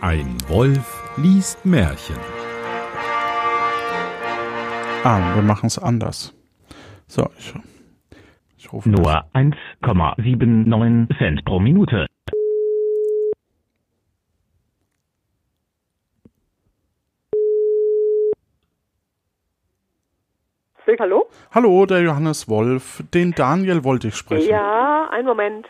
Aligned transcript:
Ein 0.00 0.36
Wolf 0.46 1.02
liest 1.16 1.66
Märchen. 1.66 2.16
Ah, 5.02 5.34
wir 5.34 5.42
machen 5.42 5.66
es 5.66 5.76
anders. 5.76 6.32
So, 7.08 7.28
ich, 7.36 7.52
ich 8.56 8.72
rufe. 8.72 8.88
Nur 8.88 9.24
1,79 9.34 11.18
Cent 11.18 11.44
pro 11.44 11.58
Minute. 11.58 12.06
Hallo? 21.00 21.28
Hallo, 21.52 21.86
der 21.86 22.02
Johannes 22.02 22.48
Wolf. 22.48 23.02
Den 23.12 23.32
Daniel 23.32 23.84
wollte 23.84 24.08
ich 24.08 24.16
sprechen. 24.16 24.48
Ja, 24.48 25.08
einen 25.10 25.26
Moment. 25.26 25.66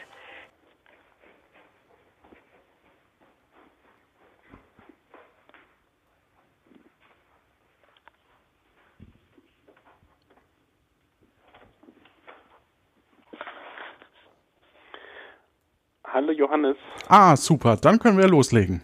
Hallo 16.18 16.27
Johannes. 16.38 16.76
Ah, 17.08 17.36
super. 17.36 17.76
Dann 17.76 17.98
können 17.98 18.16
wir 18.18 18.28
loslegen. 18.28 18.80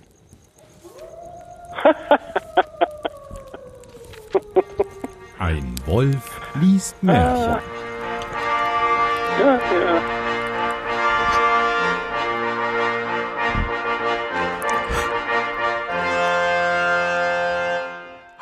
Ein 5.39 5.75
Wolf 5.87 6.41
liest 6.61 7.03
Märchen. 7.03 7.59
Ja, 9.41 9.55
ja. 9.55 10.24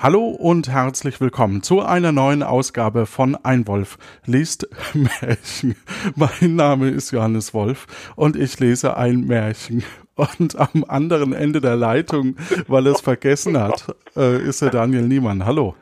Hallo 0.03 0.31
und 0.31 0.69
herzlich 0.69 1.20
willkommen 1.20 1.62
zu 1.62 1.81
einer 1.81 2.11
neuen 2.11 2.42
Ausgabe 2.42 3.06
von 3.06 3.39
Ein 3.45 3.69
Wolf 3.69 3.98
liest 4.27 4.69
Märchen. 4.95 5.77
Mein 6.17 6.56
Name 6.56 6.89
ist 6.89 7.12
Johannes 7.12 7.55
Wolf 7.55 7.86
und 8.17 8.34
ich 8.34 8.58
lese 8.58 8.97
ein 8.97 9.20
Märchen. 9.28 9.84
Und 10.17 10.58
am 10.58 10.84
anderen 10.89 11.33
Ende 11.33 11.61
der 11.61 11.77
Leitung, 11.77 12.34
weil 12.67 12.86
er 12.86 12.95
es 12.95 13.00
vergessen 13.00 13.56
hat, 13.56 13.95
äh, 14.17 14.42
ist 14.42 14.61
der 14.61 14.70
Daniel 14.70 15.03
Niemann. 15.03 15.47
Hallo. 15.47 15.77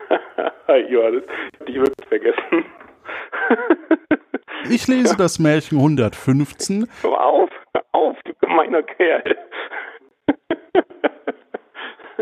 Hi 0.68 0.80
Johannes. 0.90 1.24
Die 1.68 1.74
wirklich 1.74 2.08
vergessen. 2.08 2.64
Ich 4.70 4.88
lese 4.88 5.16
das 5.16 5.38
Märchen 5.38 5.78
115. 5.78 6.88
Hör 7.02 7.24
auf, 7.24 7.50
hör 7.72 7.84
auf, 7.92 8.16
du 8.24 8.32
gemeiner 8.40 8.82
Kerl. 8.82 9.36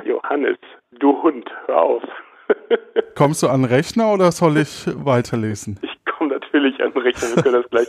Johannes, 0.05 0.59
Auf. 1.75 2.03
Kommst 3.14 3.42
du 3.42 3.48
an 3.48 3.62
den 3.62 3.70
Rechner 3.70 4.12
oder 4.12 4.33
soll 4.33 4.58
ich 4.58 4.86
weiterlesen? 4.86 5.78
Ich 5.83 6.05
komme 6.05 6.30
natürlich 6.30 6.80
an 6.83 6.92
den 6.92 7.03
Rechner, 7.03 7.36
wir 7.36 7.42
können 7.42 7.62
das 7.62 7.70
gleich, 7.70 7.89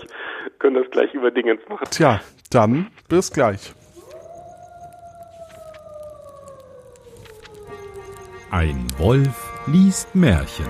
können 0.59 0.75
das 0.75 0.89
gleich 0.91 1.14
über 1.14 1.31
Dingens 1.31 1.61
machen. 1.69 1.86
Tja, 1.91 2.22
dann 2.52 2.88
bis 3.09 3.31
gleich. 3.31 3.73
Ein 8.52 8.88
Wolf 8.97 9.52
liest 9.67 10.16
Märchen. 10.16 10.66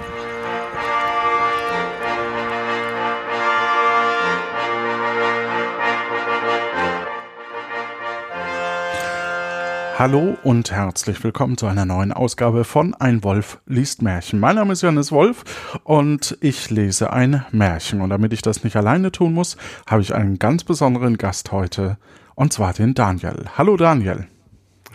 Hallo 9.97 10.37
und 10.43 10.71
herzlich 10.71 11.23
willkommen 11.23 11.57
zu 11.57 11.67
einer 11.67 11.85
neuen 11.85 12.11
Ausgabe 12.11 12.65
von 12.65 12.93
Ein 12.95 13.23
Wolf 13.23 13.61
liest 13.65 14.01
Märchen. 14.01 14.41
Mein 14.41 14.57
Name 14.57 14.73
ist 14.73 14.81
Johannes 14.81 15.09
Wolf 15.13 15.79
und 15.85 16.37
ich 16.41 16.69
lese 16.69 17.13
ein 17.13 17.45
Märchen. 17.53 18.01
Und 18.01 18.09
damit 18.09 18.33
ich 18.33 18.41
das 18.41 18.65
nicht 18.65 18.75
alleine 18.75 19.13
tun 19.13 19.31
muss, 19.31 19.55
habe 19.87 20.01
ich 20.01 20.13
einen 20.13 20.37
ganz 20.37 20.65
besonderen 20.65 21.17
Gast 21.17 21.53
heute, 21.53 21.97
und 22.35 22.51
zwar 22.51 22.73
den 22.73 22.93
Daniel. 22.93 23.45
Hallo 23.57 23.77
Daniel. 23.77 24.27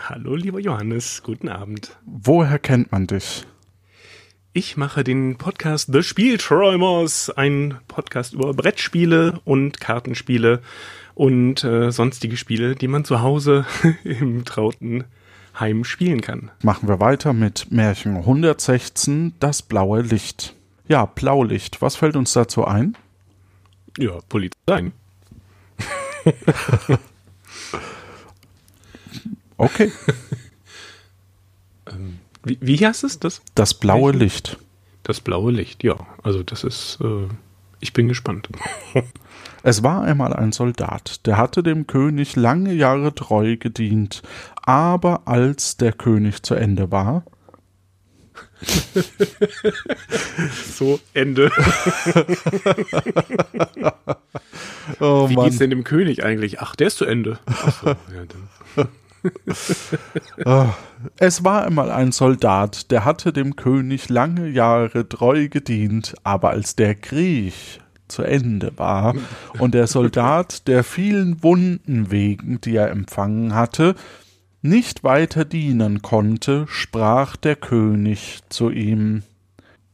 Hallo, 0.06 0.34
lieber 0.37 0.60
Johannes, 0.60 1.22
guten 1.22 1.49
Abend. 1.49 1.97
Woher 2.05 2.59
kennt 2.59 2.93
man 2.93 3.06
dich? 3.06 3.47
Ich 4.53 4.77
mache 4.77 5.03
den 5.03 5.39
Podcast 5.39 5.89
The 5.91 6.03
Spielträumers, 6.03 7.31
ein 7.31 7.78
Podcast 7.89 8.34
über 8.34 8.53
Brettspiele 8.53 9.41
und 9.44 9.81
Kartenspiele 9.81 10.60
und 11.20 11.62
äh, 11.64 11.92
sonstige 11.92 12.38
Spiele, 12.38 12.75
die 12.75 12.88
man 12.88 13.04
zu 13.04 13.20
Hause 13.20 13.66
im 14.04 14.47
trauten 14.47 15.04
Heim 15.58 15.84
spielen 15.84 16.22
kann. 16.22 16.50
Machen 16.62 16.88
wir 16.88 16.98
weiter 16.98 17.34
mit 17.34 17.70
Märchen 17.70 18.16
116, 18.16 19.34
das 19.38 19.60
blaue 19.60 20.00
Licht. 20.00 20.54
Ja, 20.88 21.04
Blaulicht. 21.04 21.82
Was 21.82 21.97
fällt 21.97 22.16
uns 22.16 22.32
dazu 22.32 22.64
ein? 22.64 22.97
Ja, 23.98 24.19
Polizei. 24.30 24.92
Okay, 29.59 29.92
Wie, 32.44 32.56
wie 32.62 32.86
heißt 32.86 33.04
es 33.04 33.19
das? 33.19 33.42
das 33.54 33.75
blaue 33.75 34.12
Licht. 34.12 34.56
Das 35.03 35.20
blaue 35.20 35.53
Licht, 35.53 35.84
ja. 35.84 35.98
Also 36.22 36.42
das 36.42 36.64
ist, 36.64 36.97
äh, 37.03 37.28
ich 37.78 37.92
bin 37.92 38.09
gespannt. 38.09 38.48
Es 39.62 39.82
war 39.82 40.03
einmal 40.03 40.32
ein 40.32 40.53
Soldat, 40.53 41.26
der 41.26 41.37
hatte 41.37 41.62
dem 41.62 41.87
König 41.87 42.37
lange 42.37 42.72
Jahre 42.72 43.15
treu 43.15 43.56
gedient, 43.56 44.22
aber 44.62 45.22
als 45.26 45.76
der 45.76 45.93
König 45.93 46.43
zu 46.43 46.54
Ende 46.54 46.91
war, 46.91 47.25
so, 50.72 51.00
Ende. 51.15 51.50
oh 55.00 55.28
Wie 55.28 55.34
Mann, 55.34 55.47
geht's 55.47 55.59
denn 55.59 55.71
dem 55.71 55.82
König 55.84 56.25
eigentlich? 56.25 56.60
Ach, 56.60 56.77
der 56.77 56.88
ist 56.88 56.98
zu 56.98 57.06
Ende. 57.06 57.38
So, 57.81 57.88
ja. 58.77 58.87
Ah, 60.44 60.75
es 61.19 61.42
war 61.44 61.65
einmal 61.65 61.91
ein 61.91 62.12
Soldat, 62.12 62.91
der 62.91 63.04
hatte 63.04 63.32
dem 63.32 63.56
König 63.56 64.09
lange 64.09 64.48
Jahre 64.48 65.09
treu 65.09 65.48
gedient, 65.48 66.15
aber 66.22 66.50
als 66.50 66.77
der 66.77 66.94
Krieg 66.94 67.81
zu 68.10 68.22
Ende 68.22 68.72
war. 68.76 69.15
Und 69.59 69.75
der 69.75 69.87
Soldat 69.87 70.69
der 70.69 70.84
vielen 70.84 71.43
Wunden 71.43 72.10
wegen, 72.10 72.60
die 72.60 72.76
er 72.76 72.91
empfangen 72.91 73.54
hatte, 73.54 73.94
nicht 74.62 75.04
weiter 75.04 75.44
dienen 75.47 76.03
konnte, 76.03 76.66
sprach 76.69 77.37
der 77.37 77.56
König 77.56 78.41
zu 78.50 78.71
ihm 78.71 79.22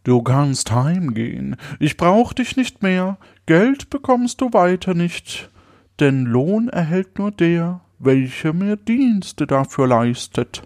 Du 0.02 0.22
kannst 0.22 0.70
heimgehen, 0.70 1.56
ich 1.80 1.96
brauch 1.96 2.32
dich 2.32 2.56
nicht 2.56 2.80
mehr, 2.80 3.18
Geld 3.46 3.90
bekommst 3.90 4.40
du 4.40 4.52
weiter 4.52 4.94
nicht, 4.94 5.50
denn 5.98 6.24
Lohn 6.24 6.68
erhält 6.68 7.18
nur 7.18 7.32
der, 7.32 7.80
welcher 7.98 8.52
mir 8.52 8.76
Dienste 8.76 9.48
dafür 9.48 9.88
leistet. 9.88 10.62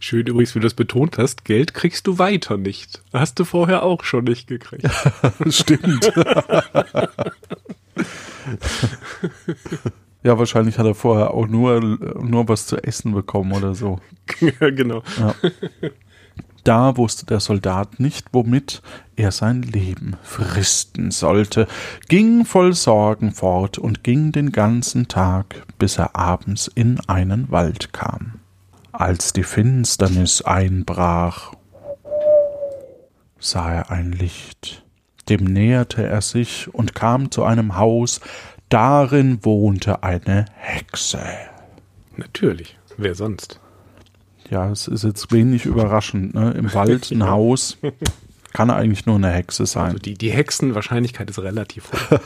Schön 0.00 0.26
übrigens, 0.26 0.54
wie 0.54 0.60
du 0.60 0.64
das 0.64 0.74
betont 0.74 1.18
hast, 1.18 1.44
Geld 1.44 1.74
kriegst 1.74 2.06
du 2.06 2.18
weiter 2.18 2.56
nicht. 2.56 3.02
Hast 3.12 3.38
du 3.38 3.44
vorher 3.44 3.82
auch 3.82 4.04
schon 4.04 4.24
nicht 4.24 4.46
gekriegt. 4.46 4.88
Stimmt. 5.48 6.12
ja, 10.22 10.38
wahrscheinlich 10.38 10.78
hat 10.78 10.86
er 10.86 10.94
vorher 10.94 11.32
auch 11.32 11.46
nur, 11.46 11.80
nur 11.80 12.48
was 12.48 12.66
zu 12.66 12.76
essen 12.76 13.12
bekommen 13.12 13.52
oder 13.52 13.74
so. 13.74 14.00
ja, 14.40 14.70
genau. 14.70 15.02
Da 16.64 16.96
wusste 16.96 17.26
der 17.26 17.40
Soldat 17.40 17.98
nicht, 17.98 18.28
womit 18.32 18.82
er 19.16 19.32
sein 19.32 19.62
Leben 19.62 20.16
fristen 20.22 21.10
sollte, 21.10 21.66
ging 22.08 22.44
voll 22.44 22.72
Sorgen 22.72 23.32
fort 23.32 23.78
und 23.78 24.04
ging 24.04 24.30
den 24.30 24.52
ganzen 24.52 25.08
Tag, 25.08 25.66
bis 25.78 25.98
er 25.98 26.14
abends 26.14 26.70
in 26.72 27.00
einen 27.08 27.50
Wald 27.50 27.92
kam. 27.92 28.41
Als 29.02 29.32
die 29.32 29.42
Finsternis 29.42 30.42
einbrach, 30.42 31.54
sah 33.40 33.72
er 33.72 33.90
ein 33.90 34.12
Licht. 34.12 34.84
Dem 35.28 35.42
näherte 35.42 36.06
er 36.06 36.20
sich 36.20 36.72
und 36.72 36.94
kam 36.94 37.32
zu 37.32 37.42
einem 37.42 37.76
Haus, 37.76 38.20
darin 38.68 39.44
wohnte 39.44 40.04
eine 40.04 40.44
Hexe. 40.54 41.18
Natürlich. 42.16 42.78
Wer 42.96 43.16
sonst? 43.16 43.58
Ja, 44.50 44.70
es 44.70 44.86
ist 44.86 45.02
jetzt 45.02 45.32
wenig 45.32 45.66
überraschend, 45.66 46.34
ne? 46.34 46.52
Im 46.52 46.72
Wald 46.72 47.10
ein 47.10 47.28
Haus 47.28 47.78
kann 48.52 48.70
eigentlich 48.70 49.04
nur 49.04 49.16
eine 49.16 49.30
Hexe 49.32 49.66
sein. 49.66 49.86
Also 49.86 49.98
die, 49.98 50.14
die 50.14 50.30
Hexenwahrscheinlichkeit 50.30 51.28
ist 51.28 51.40
relativ 51.40 51.90
hoch. 51.90 52.20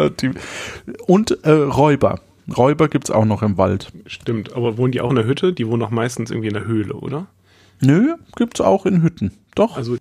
Die, 0.20 0.32
und 1.06 1.44
äh, 1.44 1.52
Räuber. 1.52 2.18
Räuber 2.56 2.88
gibt's 2.88 3.10
auch 3.10 3.24
noch 3.24 3.42
im 3.42 3.56
Wald. 3.58 3.92
Stimmt. 4.06 4.54
Aber 4.54 4.78
wohnen 4.78 4.92
die 4.92 5.00
auch 5.00 5.10
in 5.10 5.16
der 5.16 5.26
Hütte? 5.26 5.52
Die 5.52 5.66
wohnen 5.68 5.82
auch 5.82 5.90
meistens 5.90 6.30
irgendwie 6.30 6.48
in 6.48 6.54
der 6.54 6.64
Höhle, 6.64 6.94
oder? 6.94 7.26
Nö, 7.80 8.14
gibt's 8.36 8.60
auch 8.60 8.86
in 8.86 9.02
Hütten. 9.02 9.32
Doch, 9.54 9.76
Also 9.76 9.96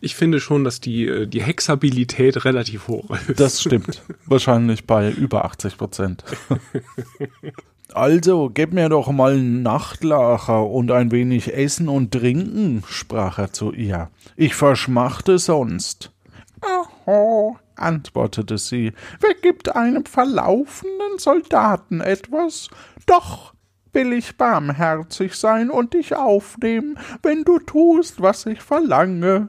ich 0.00 0.16
finde 0.16 0.40
schon, 0.40 0.64
dass 0.64 0.80
die, 0.80 1.06
äh, 1.06 1.26
die 1.26 1.42
Hexabilität 1.42 2.44
relativ 2.44 2.88
hoch 2.88 3.10
ist. 3.28 3.38
das 3.38 3.60
stimmt. 3.60 4.02
Wahrscheinlich 4.26 4.86
bei 4.86 5.10
über 5.10 5.44
80 5.44 5.76
Prozent. 5.78 6.24
Also, 7.94 8.50
gib 8.52 8.72
mir 8.72 8.88
doch 8.88 9.10
mal 9.10 9.32
einen 9.32 9.62
Nachtlacher 9.62 10.64
und 10.66 10.90
ein 10.90 11.10
wenig 11.10 11.52
Essen 11.54 11.90
und 11.90 12.10
Trinken, 12.10 12.82
sprach 12.88 13.38
er 13.38 13.52
zu 13.52 13.70
ihr. 13.72 14.08
Ich 14.34 14.54
verschmachte 14.54 15.38
sonst. 15.38 16.10
Aho, 16.62 17.58
antwortete 17.76 18.58
sie, 18.58 18.92
wer 19.20 19.34
gibt 19.34 19.74
einem 19.74 20.04
verlaufenden 20.04 21.18
Soldaten 21.18 22.00
etwas? 22.00 22.68
Doch 23.06 23.54
will 23.92 24.12
ich 24.12 24.36
barmherzig 24.36 25.34
sein 25.34 25.70
und 25.70 25.94
dich 25.94 26.14
aufnehmen, 26.14 26.98
wenn 27.22 27.44
du 27.44 27.58
tust, 27.58 28.20
was 28.20 28.46
ich 28.46 28.60
verlange. 28.60 29.48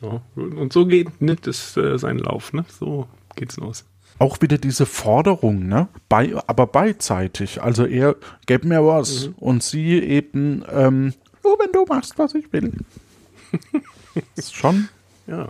Ja, 0.00 0.20
und 0.36 0.72
so 0.72 0.86
geht 0.86 1.20
nicht 1.20 1.46
das, 1.46 1.76
äh, 1.76 1.98
sein 1.98 2.18
Lauf, 2.18 2.52
ne? 2.52 2.64
So 2.68 3.08
geht's 3.34 3.56
los. 3.56 3.84
Auch 4.18 4.40
wieder 4.42 4.58
diese 4.58 4.86
Forderung, 4.86 5.66
ne? 5.66 5.88
Bei, 6.08 6.34
aber 6.46 6.66
beidseitig. 6.66 7.62
Also 7.62 7.86
er, 7.86 8.16
gib 8.46 8.64
mir 8.64 8.86
was. 8.86 9.30
Und 9.38 9.62
sie 9.62 9.98
eben, 9.98 10.64
ähm, 10.70 11.14
nur 11.42 11.58
wenn 11.58 11.72
du 11.72 11.84
machst, 11.86 12.18
was 12.18 12.34
ich 12.34 12.52
will. 12.52 12.72
ist 14.36 14.54
schon, 14.54 14.88
Ja. 15.26 15.48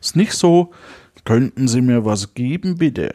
Ist 0.00 0.16
nicht 0.16 0.32
so, 0.32 0.72
könnten 1.24 1.68
Sie 1.68 1.80
mir 1.80 2.04
was 2.04 2.34
geben, 2.34 2.78
bitte? 2.78 3.12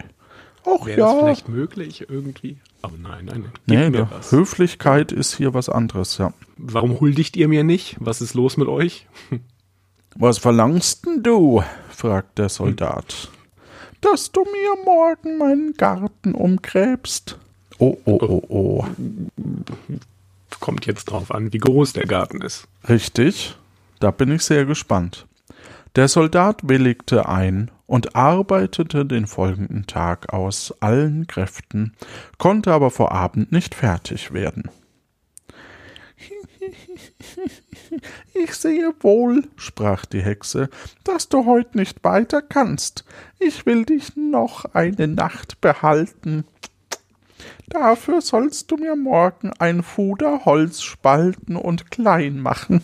Ach 0.66 0.86
Wäre 0.86 1.00
das 1.00 1.14
ja. 1.14 1.20
vielleicht 1.20 1.50
möglich 1.50 2.06
irgendwie? 2.10 2.58
Aber 2.82 2.98
nein, 2.98 3.26
nein. 3.26 3.46
Gib 3.68 3.78
Nee, 3.78 3.90
mir 3.90 3.92
der 3.92 4.12
was. 4.12 4.32
Höflichkeit 4.32 5.12
ist 5.12 5.36
hier 5.36 5.54
was 5.54 5.70
anderes, 5.70 6.18
ja. 6.18 6.34
Warum 6.58 7.00
huldigt 7.00 7.36
ihr 7.38 7.48
mir 7.48 7.64
nicht? 7.64 7.98
Was 8.00 8.22
ist 8.22 8.34
los 8.34 8.58
mit 8.58 8.68
euch? 8.68 9.08
Was 10.16 10.38
verlangst 10.38 11.06
denn 11.06 11.24
du? 11.24 11.64
fragt 11.90 12.38
der 12.40 12.50
Soldat. 12.50 13.30
Dass 14.02 14.32
du 14.32 14.42
mir 14.44 14.84
morgen 14.86 15.38
meinen 15.38 15.74
Garten 15.74 16.34
umgräbst. 16.34 17.38
Oh, 17.80 17.98
oh, 18.06 18.20
oh, 18.22 18.44
oh. 18.48 18.86
Kommt 20.60 20.86
jetzt 20.86 21.06
drauf 21.06 21.32
an, 21.32 21.52
wie 21.54 21.58
groß 21.58 21.94
der 21.94 22.06
Garten 22.06 22.42
ist. 22.42 22.68
Richtig. 22.88 23.56
Da 24.00 24.12
bin 24.12 24.32
ich 24.32 24.44
sehr 24.44 24.66
gespannt. 24.66 25.26
Der 25.96 26.10
Soldat 26.10 26.68
willigte 26.68 27.30
ein 27.30 27.72
und 27.88 28.18
arbeitete 28.18 29.06
den 29.06 29.28
folgenden 29.28 29.88
Tag 29.88 30.34
aus 30.34 30.74
allen 30.82 31.26
Kräften, 31.26 31.94
konnte 32.38 32.74
aber 32.74 32.92
vor 32.92 33.14
Abend 33.14 33.52
nicht 33.52 33.76
fertig 33.76 34.34
werden. 34.34 34.70
Ich 38.34 38.54
sehe 38.56 38.94
wohl, 39.00 39.48
sprach 39.56 40.06
die 40.06 40.22
Hexe, 40.22 40.70
dass 41.04 41.30
du 41.30 41.46
heute 41.46 41.78
nicht 41.78 42.04
weiter 42.04 42.42
kannst. 42.42 43.06
Ich 43.40 43.66
will 43.66 43.86
dich 43.86 44.16
noch 44.18 44.66
eine 44.74 45.08
Nacht 45.08 45.62
behalten. 45.62 46.44
Dafür 47.68 48.22
sollst 48.22 48.72
du 48.72 48.78
mir 48.78 48.96
morgen 48.96 49.52
ein 49.60 49.84
Fuder 49.84 50.46
Holz 50.46 50.82
spalten 50.82 51.56
und 51.56 51.92
klein 51.92 52.40
machen. 52.40 52.82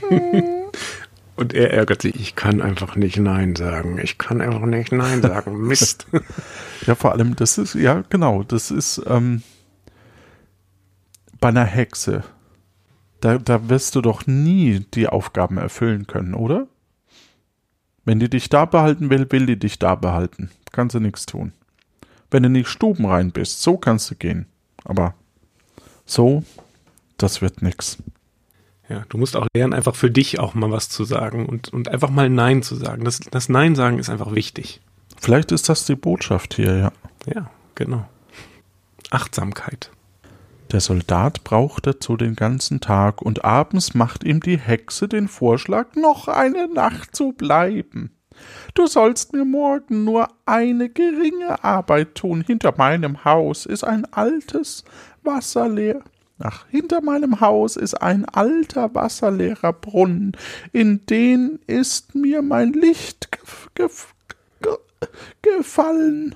Und 1.36 1.52
er 1.52 1.72
ärgert 1.72 2.02
sich, 2.02 2.14
ich 2.14 2.34
kann 2.34 2.62
einfach 2.62 2.96
nicht 2.96 3.18
Nein 3.18 3.54
sagen. 3.56 3.98
Ich 3.98 4.16
kann 4.16 4.40
einfach 4.40 4.64
nicht 4.64 4.90
Nein 4.90 5.20
sagen. 5.20 5.56
Mist. 5.66 6.06
Ja, 6.86 6.94
vor 6.94 7.12
allem, 7.12 7.36
das 7.36 7.58
ist, 7.58 7.74
ja, 7.74 8.02
genau, 8.08 8.42
das 8.42 8.70
ist 8.70 9.02
ähm, 9.06 9.42
bei 11.38 11.48
einer 11.48 11.64
Hexe. 11.64 12.24
Da, 13.20 13.38
da 13.38 13.68
wirst 13.68 13.94
du 13.94 14.00
doch 14.00 14.26
nie 14.26 14.86
die 14.94 15.08
Aufgaben 15.08 15.58
erfüllen 15.58 16.06
können, 16.06 16.34
oder? 16.34 16.68
Wenn 18.04 18.18
die 18.18 18.30
dich 18.30 18.48
da 18.48 18.64
behalten 18.64 19.10
will, 19.10 19.30
will 19.30 19.46
die 19.46 19.58
dich 19.58 19.78
da 19.78 19.94
behalten. 19.94 20.50
Kannst 20.72 20.94
du 20.94 21.00
nichts 21.00 21.26
tun. 21.26 21.52
Wenn 22.30 22.44
du 22.44 22.48
nicht 22.48 22.68
stubenrein 22.68 23.30
bist, 23.30 23.62
so 23.62 23.76
kannst 23.76 24.10
du 24.10 24.14
gehen. 24.14 24.46
Aber 24.84 25.14
so, 26.06 26.44
das 27.18 27.42
wird 27.42 27.62
nix. 27.62 27.98
Ja, 28.88 29.04
du 29.08 29.18
musst 29.18 29.36
auch 29.36 29.46
lernen, 29.54 29.74
einfach 29.74 29.96
für 29.96 30.10
dich 30.10 30.38
auch 30.38 30.54
mal 30.54 30.70
was 30.70 30.88
zu 30.88 31.04
sagen 31.04 31.46
und, 31.46 31.72
und 31.72 31.88
einfach 31.88 32.10
mal 32.10 32.30
Nein 32.30 32.62
zu 32.62 32.76
sagen. 32.76 33.04
Das, 33.04 33.18
das 33.18 33.48
Nein 33.48 33.74
sagen 33.74 33.98
ist 33.98 34.08
einfach 34.08 34.34
wichtig. 34.34 34.80
Vielleicht 35.18 35.50
ist 35.50 35.68
das 35.68 35.84
die 35.86 35.96
Botschaft 35.96 36.54
hier, 36.54 36.76
ja. 36.76 36.92
Ja, 37.26 37.50
genau. 37.74 38.08
Achtsamkeit. 39.10 39.90
Der 40.72 40.80
Soldat 40.80 41.44
braucht 41.44 41.86
dazu 41.86 42.16
den 42.16 42.34
ganzen 42.34 42.80
Tag 42.80 43.22
und 43.22 43.44
abends 43.44 43.94
macht 43.94 44.24
ihm 44.24 44.40
die 44.40 44.58
Hexe 44.58 45.08
den 45.08 45.28
Vorschlag, 45.28 45.94
noch 45.94 46.28
eine 46.28 46.68
Nacht 46.68 47.14
zu 47.14 47.32
bleiben. 47.32 48.10
Du 48.74 48.86
sollst 48.86 49.32
mir 49.32 49.44
morgen 49.44 50.04
nur 50.04 50.28
eine 50.44 50.90
geringe 50.90 51.62
Arbeit 51.64 52.16
tun. 52.16 52.42
Hinter 52.46 52.74
meinem 52.76 53.24
Haus 53.24 53.64
ist 53.64 53.84
ein 53.84 54.04
altes, 54.12 54.84
wasserleer. 55.22 56.02
Ach, 56.38 56.66
hinter 56.68 57.00
meinem 57.00 57.40
Haus 57.40 57.76
ist 57.76 57.94
ein 57.94 58.26
alter, 58.26 58.94
wasserleerer 58.94 59.72
Brunnen. 59.72 60.32
In 60.72 61.06
den 61.06 61.58
ist 61.66 62.14
mir 62.14 62.42
mein 62.42 62.72
Licht 62.74 63.32
gef 63.32 63.70
gef 63.74 64.14
ge 64.60 64.76
gefallen. 65.40 66.34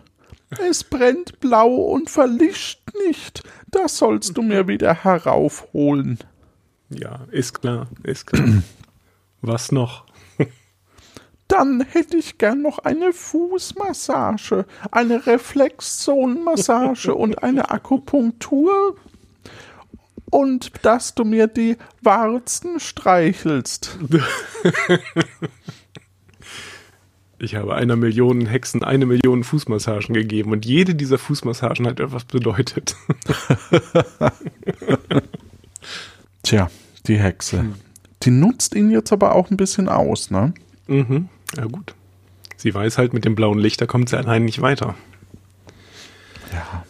Es 0.59 0.85
brennt 0.85 1.39
blau 1.41 1.75
und 1.75 2.11
verlischt 2.11 2.81
nicht. 3.07 3.43
Das 3.71 3.99
sollst 3.99 4.37
du 4.37 4.43
mir 4.43 4.67
wieder 4.67 4.95
heraufholen. 4.95 6.19
Ja, 6.89 7.21
ist 7.31 7.61
klar, 7.61 7.87
ist 8.03 8.27
klar. 8.27 8.63
was 9.43 9.71
noch? 9.71 10.07
Dann 11.49 11.83
hätte 11.83 12.17
ich 12.17 12.39
gern 12.39 12.63
noch 12.63 12.81
eine 12.81 13.13
Fußmassage, 13.13 14.67
eine 14.91 15.27
Reflexzonenmassage 15.27 17.15
und 17.15 17.43
eine 17.43 17.71
Akupunktur. 17.71 18.97
Und 20.31 20.73
dass 20.83 21.15
du 21.15 21.25
mir 21.25 21.47
die 21.47 21.77
Warzen 22.03 22.81
streichelst. 22.81 23.99
Ich 27.43 27.55
habe 27.55 27.75
einer 27.75 27.97
Million 27.97 28.45
Hexen 28.45 28.85
eine 28.85 29.07
Million 29.07 29.45
Fußmassagen 29.45 30.15
gegeben 30.15 30.53
und 30.53 30.67
jede 30.67 30.95
dieser 30.95 31.17
Fußmassagen 31.17 31.87
hat 31.87 31.99
etwas 31.99 32.25
bedeutet. 32.25 32.97
Tja, 36.43 36.71
die 37.07 37.19
Hexe. 37.19 37.65
Die 38.25 38.31
nutzt 38.31 38.75
ihn 38.75 38.91
jetzt 38.91 39.11
aber 39.11 39.35
auch 39.35 39.51
ein 39.51 39.57
bisschen 39.57 39.89
aus, 39.89 40.31
ne? 40.31 40.53
mhm. 40.87 41.31
Ja, 41.57 41.65
gut. 41.65 41.95
Sie 42.59 42.75
weiß 42.75 42.99
halt, 42.99 43.15
mit 43.15 43.25
dem 43.25 43.35
blauen 43.35 43.59
Licht, 43.59 43.81
da 43.81 43.87
kommt 43.87 44.11
sie 44.11 44.19
allein 44.19 44.45
nicht 44.45 44.61
weiter. 44.61 44.95
Ja. 46.53 46.85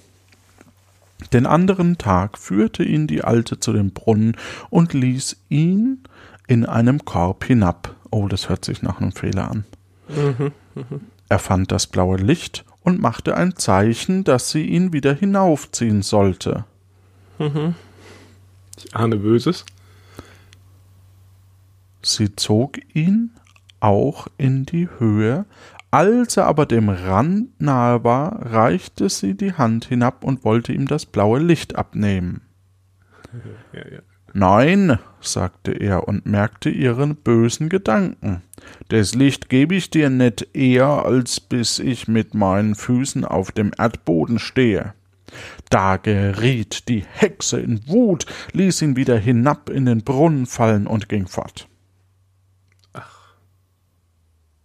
Den 1.33 1.47
anderen 1.47 1.99
Tag 1.99 2.39
führte 2.39 2.83
ihn 2.83 3.07
die 3.07 3.23
Alte 3.23 3.61
zu 3.61 3.73
dem 3.73 3.93
Brunnen 3.93 4.37
und 4.69 4.93
ließ 4.93 5.37
ihn 5.49 6.03
in 6.49 6.67
einem 6.67 7.05
Korb 7.05 7.45
hinab. 7.45 7.95
Oh, 8.11 8.27
das 8.27 8.49
hört 8.49 8.65
sich 8.65 8.83
nach 8.83 9.01
einem 9.01 9.13
Fehler 9.13 9.51
an. 9.51 9.65
Er 11.29 11.39
fand 11.39 11.71
das 11.71 11.87
blaue 11.87 12.17
Licht 12.17 12.65
und 12.83 13.01
machte 13.01 13.37
ein 13.37 13.55
Zeichen, 13.57 14.25
dass 14.25 14.51
sie 14.51 14.65
ihn 14.65 14.93
wieder 14.93 15.15
hinaufziehen 15.15 16.03
sollte. 16.03 16.65
Ich 18.77 18.97
ahne 18.97 19.17
Böses. 19.17 19.65
Sie 22.03 22.35
zog 22.35 22.79
ihn 22.95 23.31
auch 23.79 24.27
in 24.39 24.65
die 24.67 24.89
Höhe, 24.99 25.45
als 25.91 26.37
er 26.37 26.47
aber 26.47 26.67
dem 26.67 26.89
Rand 26.89 27.61
nahe 27.61 28.05
war, 28.05 28.53
reichte 28.53 29.09
sie 29.09 29.37
die 29.37 29.55
Hand 29.55 29.87
hinab 29.87 30.25
und 30.25 30.45
wollte 30.45 30.73
ihm 30.73 30.87
das 30.87 31.07
blaue 31.07 31.41
Licht 31.41 31.77
abnehmen. 31.77 32.43
Ja, 33.73 33.81
ja. 33.91 34.01
Nein, 34.33 34.99
sagte 35.21 35.73
er 35.73 36.07
und 36.07 36.27
merkte 36.27 36.71
ihren 36.71 37.17
bösen 37.17 37.69
Gedanken. 37.69 38.43
Das 38.89 39.15
Licht 39.15 39.49
gebe 39.49 39.75
ich 39.75 39.91
dir 39.91 40.09
nicht 40.11 40.55
eher, 40.55 41.05
als 41.05 41.41
bis 41.41 41.79
ich 41.81 42.07
mit 42.07 42.35
meinen 42.35 42.77
Füßen 42.77 43.25
auf 43.25 43.51
dem 43.51 43.73
Erdboden 43.77 44.39
stehe. 44.39 44.95
Da 45.69 45.97
geriet 45.97 46.89
die 46.89 47.05
Hexe 47.13 47.61
in 47.61 47.87
Wut, 47.89 48.27
ließ 48.53 48.83
ihn 48.83 48.97
wieder 48.97 49.17
hinab 49.17 49.71
in 49.71 49.87
den 49.87 50.03
Brunnen 50.03 50.47
fallen 50.47 50.87
und 50.87 51.09
ging 51.09 51.27
fort. 51.27 51.70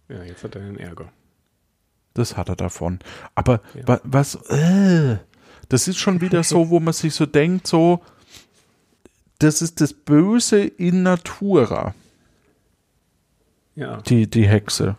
Ja, 0.08 0.22
jetzt 0.22 0.44
hat 0.44 0.54
er 0.54 0.62
einen 0.62 0.78
Ärger. 0.78 1.08
Das 2.14 2.36
hat 2.36 2.48
er 2.48 2.56
davon. 2.56 3.00
Aber 3.34 3.60
wa 3.84 4.00
was, 4.04 4.36
äh, 4.50 5.18
das 5.68 5.88
ist 5.88 5.98
schon 5.98 6.20
wieder 6.20 6.42
so, 6.44 6.70
wo 6.70 6.80
man 6.80 6.94
sich 6.94 7.14
so 7.14 7.26
denkt, 7.26 7.66
so, 7.66 8.00
das 9.38 9.60
ist 9.60 9.80
das 9.80 9.92
Böse 9.92 10.60
in 10.60 11.02
Natura, 11.02 11.94
Ja. 13.74 13.98
die, 13.98 14.30
die 14.30 14.48
Hexe. 14.48 14.96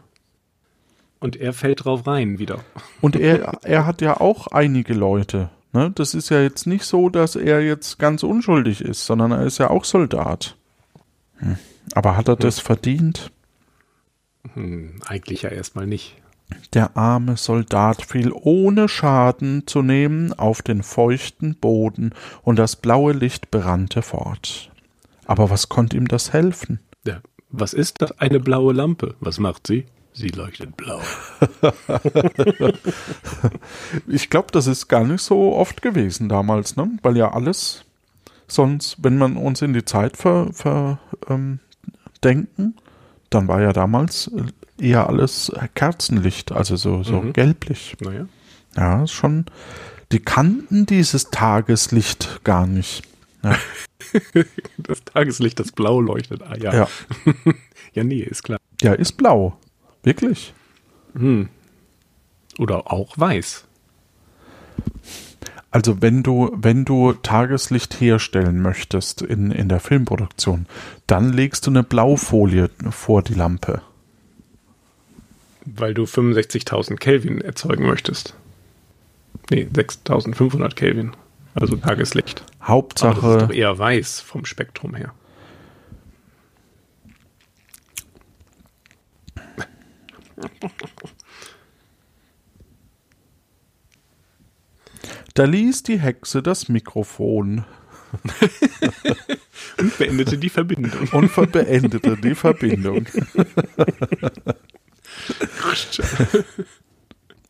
Und 1.19 1.35
er 1.35 1.53
fällt 1.53 1.85
drauf 1.85 2.05
rein 2.05 2.37
wieder. 2.37 2.63
Und 3.01 3.15
er, 3.15 3.59
er 3.63 3.87
hat 3.87 4.01
ja 4.01 4.19
auch 4.19 4.47
einige 4.47 4.93
Leute. 4.93 5.49
Ne? 5.73 5.91
Das 5.95 6.13
ist 6.13 6.29
ja 6.29 6.41
jetzt 6.41 6.67
nicht 6.67 6.85
so, 6.85 7.09
dass 7.09 7.35
er 7.35 7.61
jetzt 7.61 7.97
ganz 7.97 8.21
unschuldig 8.21 8.81
ist, 8.81 9.05
sondern 9.05 9.31
er 9.31 9.43
ist 9.43 9.57
ja 9.57 9.71
auch 9.71 9.83
Soldat. 9.83 10.55
Hm. 11.37 11.57
Aber 11.93 12.15
hat 12.15 12.27
er 12.27 12.35
das 12.35 12.59
verdient? 12.59 13.31
Hm, 14.53 14.99
eigentlich 15.05 15.43
ja 15.43 15.49
erstmal 15.49 15.87
nicht. 15.87 16.15
Der 16.73 16.95
arme 16.95 17.35
Soldat 17.35 18.05
fiel 18.05 18.31
ohne 18.33 18.87
Schaden 18.87 19.67
zu 19.67 19.81
nehmen 19.81 20.31
auf 20.33 20.61
den 20.61 20.81
feuchten 20.81 21.55
Boden, 21.55 22.13
und 22.41 22.57
das 22.57 22.77
blaue 22.77 23.13
Licht 23.13 23.51
brannte 23.51 24.01
fort. 24.01 24.71
Aber 25.25 25.49
was 25.49 25.67
konnte 25.67 25.97
ihm 25.97 26.07
das 26.07 26.31
helfen? 26.31 26.79
Ja. 27.05 27.21
Was 27.49 27.73
ist 27.73 28.01
das? 28.01 28.17
Eine 28.19 28.39
blaue 28.39 28.73
Lampe. 28.73 29.15
Was 29.19 29.39
macht 29.39 29.67
sie? 29.67 29.85
Sie 30.13 30.29
leuchtet 30.29 30.75
blau. 30.77 31.01
Ich 34.07 34.29
glaube, 34.29 34.47
das 34.51 34.67
ist 34.67 34.87
gar 34.87 35.03
nicht 35.03 35.21
so 35.21 35.53
oft 35.53 35.81
gewesen 35.81 36.29
damals, 36.29 36.75
ne? 36.75 36.89
Weil 37.03 37.17
ja 37.17 37.31
alles 37.33 37.85
sonst, 38.47 38.97
wenn 39.03 39.17
man 39.17 39.37
uns 39.37 39.61
in 39.61 39.73
die 39.73 39.85
Zeit 39.85 40.17
ver, 40.17 40.49
ver, 40.53 40.99
ähm, 41.29 41.59
dann 43.29 43.47
war 43.47 43.61
ja 43.61 43.73
damals 43.73 44.31
äh, 44.79 44.85
eher 44.85 45.07
alles 45.07 45.51
Kerzenlicht, 45.75 46.51
also 46.51 46.75
so, 46.75 47.03
so 47.03 47.21
Mhm. 47.21 47.33
gelblich. 47.33 47.95
Naja. 47.99 48.27
Ja, 48.75 49.07
schon. 49.07 49.45
Die 50.11 50.19
kannten 50.19 50.85
dieses 50.85 51.29
Tageslicht 51.31 52.41
gar 52.43 52.65
nicht. 52.67 53.03
Ja, 53.43 53.55
Das 54.77 55.03
Tageslicht, 55.03 55.59
das 55.59 55.71
blau 55.71 55.99
leuchtet. 56.01 56.41
Ah 56.43 56.55
ja. 56.57 56.73
ja. 56.73 56.87
Ja, 57.93 58.03
nee, 58.03 58.19
ist 58.19 58.43
klar. 58.43 58.59
ja 58.81 58.93
ist 58.93 59.13
blau. 59.13 59.57
Wirklich. 60.03 60.53
Hm. 61.15 61.49
Oder 62.59 62.91
auch 62.91 63.17
weiß. 63.17 63.65
Also 65.77 66.01
wenn 66.01 66.23
du, 66.23 66.49
wenn 66.55 66.85
du 66.85 67.13
Tageslicht 67.13 68.01
herstellen 68.01 68.63
möchtest 68.63 69.21
in, 69.21 69.51
in 69.51 69.69
der 69.69 69.79
Filmproduktion, 69.79 70.65
dann 71.05 71.31
legst 71.31 71.67
du 71.67 71.69
eine 71.69 71.83
Blaufolie 71.83 72.71
vor 72.89 73.21
die 73.21 73.35
Lampe. 73.35 73.83
Weil 75.65 75.93
du 75.93 76.05
65.000 76.05 76.95
Kelvin 76.95 77.41
erzeugen 77.41 77.85
möchtest. 77.85 78.33
Nee, 79.51 79.67
6.500 79.71 80.73
Kelvin. 80.73 81.11
Also 81.53 81.75
Tageslicht. 81.75 82.39
Aber 82.39 82.47
das 82.47 82.57
ist 82.57 82.67
Hauptsache, 82.67 83.37
doch 83.37 83.53
eher 83.53 83.77
weiß 83.77 84.19
vom 84.21 84.45
Spektrum 84.45 84.95
her. 84.95 85.13
Da 95.37 95.45
ließ 95.45 95.83
die 95.83 95.99
Hexe 95.99 96.41
das 96.41 96.67
Mikrofon 96.69 97.65
Und 99.77 99.97
beendete 99.97 100.37
die 100.37 100.49
Verbindung. 100.49 101.07
und 101.11 101.51
beendete 101.51 102.17
die 102.17 102.35
Verbindung. 102.35 103.05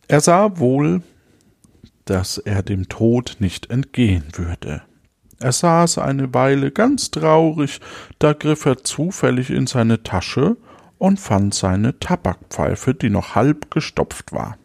Er 0.10 0.22
sah 0.22 0.58
wohl, 0.58 1.02
dass 2.06 2.38
er 2.38 2.64
dem 2.64 2.88
Tod 2.88 3.36
nicht 3.40 3.70
entgehen 3.70 4.24
würde. 4.34 4.84
Er 5.40 5.52
saß 5.52 5.98
eine 5.98 6.34
Weile 6.34 6.72
ganz 6.72 7.12
traurig, 7.12 7.82
da 8.18 8.32
griff 8.32 8.66
er 8.66 8.84
zufällig 8.84 9.50
in 9.50 9.68
seine 9.68 10.04
Tasche 10.04 10.56
und 10.98 11.20
fand 11.20 11.54
seine 11.54 12.00
Tabakpfeife, 12.00 12.94
die 12.94 13.10
noch 13.10 13.36
halb 13.36 13.70
gestopft 13.70 14.32
war. 14.32 14.58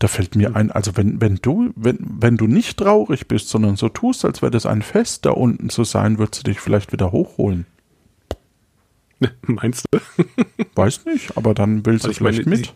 Da 0.00 0.06
fällt 0.06 0.36
mir 0.36 0.54
ein, 0.54 0.70
also 0.70 0.96
wenn, 0.96 1.20
wenn 1.20 1.36
du, 1.36 1.70
wenn, 1.74 1.98
wenn 2.00 2.36
du 2.36 2.46
nicht 2.46 2.78
traurig 2.78 3.26
bist, 3.26 3.48
sondern 3.48 3.74
so 3.76 3.88
tust, 3.88 4.24
als 4.24 4.42
wäre 4.42 4.50
das 4.52 4.64
ein 4.64 4.82
Fest, 4.82 5.26
da 5.26 5.30
unten 5.30 5.70
zu 5.70 5.82
sein, 5.84 6.18
würdest 6.18 6.46
du 6.46 6.50
dich 6.52 6.60
vielleicht 6.60 6.92
wieder 6.92 7.10
hochholen. 7.10 7.66
Meinst 9.42 9.86
du? 9.90 9.98
Weiß 10.74 11.04
nicht, 11.06 11.36
aber 11.36 11.54
dann 11.54 11.84
will 11.84 11.94
sie 12.00 12.08
Also 12.08 12.10
ich 12.12 12.16
vielleicht 12.18 12.46
meine, 12.46 12.56
mit. 12.58 12.66
sie- 12.66 12.72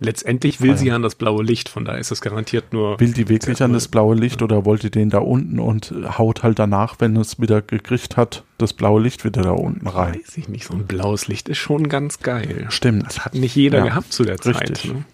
Letztendlich 0.00 0.60
will 0.60 0.76
sie 0.76 0.90
an 0.90 1.00
das 1.02 1.14
blaue 1.14 1.42
Licht, 1.42 1.68
von 1.68 1.84
daher 1.84 1.98
ist 2.00 2.10
das 2.10 2.20
garantiert 2.20 2.72
nur. 2.74 3.00
Will 3.00 3.12
die 3.12 3.28
wirklich 3.28 3.62
an 3.62 3.72
das 3.72 3.88
blaue 3.88 4.14
Licht 4.16 4.42
oder 4.42 4.64
wollte 4.66 4.90
den 4.90 5.08
da 5.08 5.18
unten 5.18 5.58
und 5.60 5.94
haut 6.18 6.42
halt 6.42 6.58
danach, 6.58 6.96
wenn 6.98 7.16
es 7.16 7.40
wieder 7.40 7.62
gekriegt 7.62 8.16
hat, 8.16 8.44
das 8.58 8.72
blaue 8.74 9.00
Licht 9.00 9.24
wieder 9.24 9.40
da 9.42 9.52
unten 9.52 9.86
rein? 9.86 10.14
Weiß 10.16 10.36
ich 10.36 10.48
nicht, 10.48 10.66
so 10.66 10.74
ein 10.74 10.86
blaues 10.86 11.26
Licht 11.28 11.48
ist 11.48 11.58
schon 11.58 11.88
ganz 11.88 12.18
geil. 12.20 12.66
Stimmt. 12.68 13.06
Das 13.06 13.24
hat 13.24 13.34
nicht 13.34 13.54
jeder 13.56 13.78
Ja, 13.78 13.84
gehabt 13.86 14.12
zu 14.12 14.24
der 14.24 14.36
Zeit. 14.38 14.60
richtig. 14.70 14.92
Ne? 14.92 15.04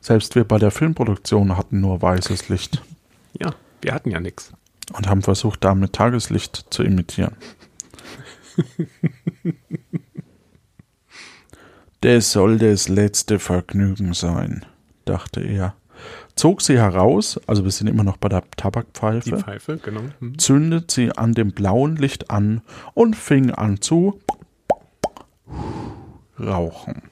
Selbst 0.00 0.34
wir 0.34 0.44
bei 0.44 0.58
der 0.58 0.70
Filmproduktion 0.70 1.56
hatten 1.56 1.80
nur 1.80 2.00
weißes 2.00 2.48
Licht 2.48 2.82
Ja, 3.38 3.54
wir 3.82 3.92
hatten 3.94 4.10
ja 4.10 4.20
nichts. 4.20 4.52
und 4.94 5.08
haben 5.08 5.22
versucht, 5.22 5.62
damit 5.64 5.92
Tageslicht 5.92 6.66
zu 6.70 6.82
imitieren. 6.82 7.36
Das 12.02 12.32
soll 12.32 12.56
das 12.58 12.88
letzte 12.88 13.38
Vergnügen 13.38 14.14
sein, 14.14 14.64
dachte 15.04 15.42
er. 15.42 15.74
Zog 16.34 16.62
sie 16.62 16.78
heraus, 16.78 17.38
also 17.46 17.64
wir 17.64 17.70
sind 17.70 17.88
immer 17.88 18.04
noch 18.04 18.16
bei 18.16 18.30
der 18.30 18.40
Die 18.40 18.56
Tabakpfeife, 18.56 19.36
Pfeife, 19.36 19.76
genau. 19.76 20.00
Hm. 20.20 20.38
zündet 20.38 20.90
sie 20.90 21.12
an 21.12 21.34
dem 21.34 21.52
blauen 21.52 21.96
Licht 21.96 22.30
an 22.30 22.62
und 22.94 23.16
fing 23.16 23.50
an 23.50 23.82
zu 23.82 24.18
rauchen. 26.38 27.02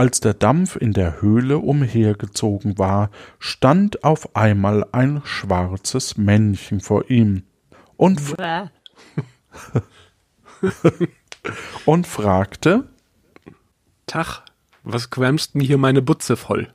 Als 0.00 0.20
der 0.20 0.32
Dampf 0.32 0.76
in 0.76 0.94
der 0.94 1.20
Höhle 1.20 1.58
umhergezogen 1.58 2.78
war, 2.78 3.10
stand 3.38 4.02
auf 4.02 4.34
einmal 4.34 4.86
ein 4.92 5.20
schwarzes 5.26 6.16
Männchen 6.16 6.80
vor 6.80 7.10
ihm 7.10 7.42
und, 7.98 8.18
und 11.84 12.06
fragte, 12.06 12.88
Tag, 14.06 14.40
was 14.84 15.10
quämst 15.10 15.52
denn 15.52 15.60
hier 15.60 15.76
meine 15.76 16.00
Butze 16.00 16.38
voll? 16.38 16.72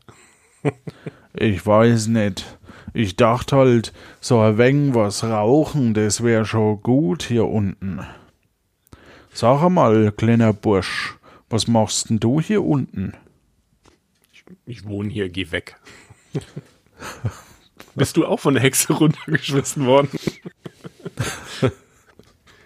ich 1.33 1.65
weiß 1.65 2.05
nicht, 2.09 2.59
ich 2.93 3.15
dachte 3.15 3.55
halt, 3.55 3.91
so 4.21 4.39
ein 4.39 4.59
wenig 4.59 4.93
was 4.93 5.23
rauchen, 5.23 5.95
das 5.95 6.21
wär 6.21 6.45
schon 6.45 6.79
gut 6.83 7.23
hier 7.23 7.45
unten. 7.45 8.05
Sag 9.33 9.63
einmal, 9.63 10.11
kleiner 10.11 10.53
Bursch, 10.53 11.17
was 11.49 11.67
machst 11.67 12.09
denn 12.09 12.19
du 12.19 12.41
hier 12.41 12.63
unten? 12.63 13.13
Ich 14.65 14.85
wohne 14.85 15.09
hier, 15.09 15.29
geh 15.29 15.51
weg. 15.51 15.79
Bist 17.95 18.17
du 18.17 18.25
auch 18.25 18.39
von 18.39 18.55
der 18.55 18.63
Hexe 18.63 18.93
runtergeschmissen 18.93 19.85
worden? 19.85 20.09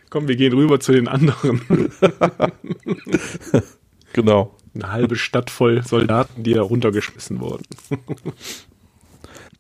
Komm, 0.10 0.28
wir 0.28 0.36
gehen 0.36 0.54
rüber 0.54 0.80
zu 0.80 0.92
den 0.92 1.08
anderen. 1.08 1.92
Genau. 4.14 4.56
Eine 4.74 4.92
halbe 4.92 5.16
Stadt 5.16 5.50
voll 5.50 5.84
Soldaten, 5.84 6.44
die 6.44 6.54
da 6.54 6.62
runtergeschmissen 6.62 7.40
wurden. 7.40 7.64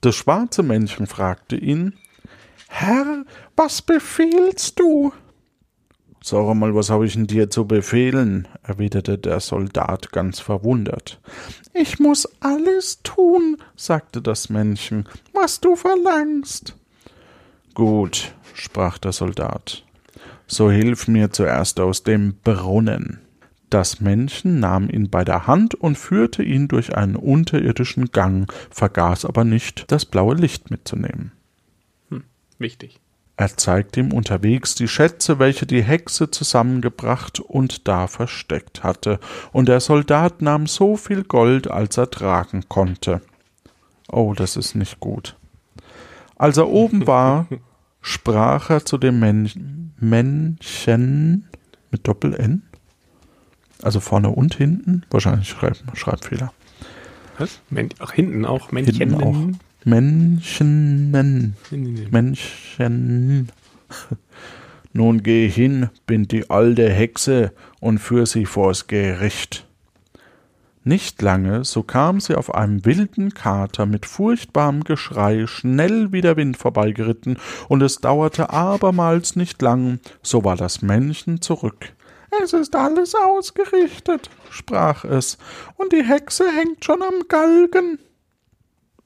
Das 0.02 0.16
schwarze 0.16 0.64
Männchen 0.64 1.08
fragte 1.08 1.56
ihn, 1.56 1.94
Herr, 2.68 3.26
was 3.56 3.82
befiehlst 3.82 4.80
du? 4.80 5.14
Sag 6.30 6.54
mal, 6.54 6.76
was 6.76 6.92
habe 6.92 7.08
ich 7.08 7.14
denn 7.14 7.26
dir 7.26 7.50
zu 7.50 7.66
befehlen? 7.66 8.48
erwiderte 8.62 9.18
der 9.18 9.40
Soldat 9.40 10.12
ganz 10.12 10.40
verwundert. 10.40 11.20
Ich 11.74 11.98
muss 11.98 12.30
alles 12.40 13.02
tun, 13.02 13.58
sagte 13.76 14.22
das 14.22 14.48
Männchen, 14.48 15.10
was 15.34 15.60
du 15.60 15.76
verlangst. 15.76 16.76
Gut, 17.74 18.32
sprach 18.54 19.00
der 19.00 19.12
Soldat. 19.12 19.84
So 20.46 20.70
hilf 20.70 21.08
mir 21.08 21.32
zuerst 21.32 21.80
aus 21.80 22.04
dem 22.04 22.36
Brunnen. 22.44 23.22
Das 23.72 24.00
Männchen 24.00 24.60
nahm 24.60 24.88
ihn 24.88 25.10
bei 25.10 25.24
der 25.24 25.48
Hand 25.48 25.74
und 25.74 25.98
führte 25.98 26.44
ihn 26.44 26.68
durch 26.68 26.96
einen 26.96 27.16
unterirdischen 27.16 28.12
Gang, 28.12 28.54
vergaß 28.70 29.26
aber 29.26 29.46
nicht, 29.46 29.92
das 29.92 30.06
blaue 30.06 30.36
Licht 30.36 30.70
mitzunehmen. 30.70 31.32
Wichtig. 32.60 33.00
Er 33.40 33.56
zeigte 33.56 34.02
ihm 34.02 34.12
unterwegs 34.12 34.76
die 34.76 34.90
Schätze, 34.90 35.40
welche 35.40 35.66
die 35.66 35.82
Hexe 35.82 36.30
zusammengebracht 36.30 37.40
und 37.40 37.88
da 37.88 38.08
versteckt 38.08 38.84
hatte, 38.84 39.18
und 39.54 39.70
der 39.70 39.80
Soldat 39.80 40.42
nahm 40.42 40.68
so 40.68 40.98
viel 40.98 41.24
Gold, 41.24 41.72
als 41.72 41.96
er 41.96 42.12
tragen 42.12 42.68
konnte. 42.68 43.22
Oh, 44.12 44.34
das 44.36 44.58
ist 44.58 44.76
nicht 44.76 45.00
gut. 45.00 45.38
Als 46.36 46.58
er 46.58 46.68
oben 46.68 47.08
war, 47.08 47.48
sprach 48.02 48.72
er 48.72 48.84
zu 48.84 48.98
dem 48.98 49.22
Män 49.22 49.94
Männchen 50.02 51.48
mit 51.92 52.10
Doppel-N, 52.10 52.64
also 53.82 54.02
vorne 54.02 54.32
und 54.32 54.56
hinten, 54.56 55.06
wahrscheinlich 55.12 55.48
Schreib 55.48 55.78
Schreibfehler. 55.94 56.52
Was? 57.38 57.62
Ach, 58.00 58.12
hinten 58.12 58.44
auch 58.44 58.74
Männchen. 58.74 58.96
Hinten 58.98 59.24
auch. 59.24 59.69
Männchen. 59.86 61.12
Männchen. 62.12 63.50
Nun 64.92 65.24
geh 65.24 65.48
hin, 65.48 65.90
bin 66.06 66.28
die 66.28 66.50
alte 66.50 66.90
Hexe 66.90 67.54
und 67.80 68.00
führ 68.00 68.26
sie 68.26 68.46
vors 68.46 68.88
Gericht. 68.88 69.66
Nicht 70.84 71.22
lange, 71.22 71.64
so 71.66 71.84
kam 71.84 72.20
sie 72.20 72.36
auf 72.36 72.54
einem 72.54 72.84
wilden 72.84 73.34
Kater 73.34 73.86
mit 73.86 74.06
furchtbarem 74.06 74.84
Geschrei 74.84 75.46
schnell 75.46 76.12
wie 76.12 76.22
der 76.22 76.36
Wind 76.36 76.58
vorbeigeritten, 76.58 77.38
und 77.68 77.82
es 77.84 77.98
dauerte 77.98 78.50
abermals 78.50 79.36
nicht 79.36 79.62
lang, 79.62 80.00
so 80.24 80.44
war 80.44 80.56
das 80.56 80.82
Männchen 80.82 81.42
zurück. 81.42 81.94
Es 82.44 82.54
ist 82.54 82.76
alles 82.76 83.14
ausgerichtet, 83.14 84.30
sprach 84.50 85.04
es, 85.04 85.38
und 85.76 85.94
die 85.94 86.04
Hexe 86.04 86.46
hängt 86.52 86.84
schon 86.84 87.02
am 87.02 87.28
Galgen. 87.28 88.00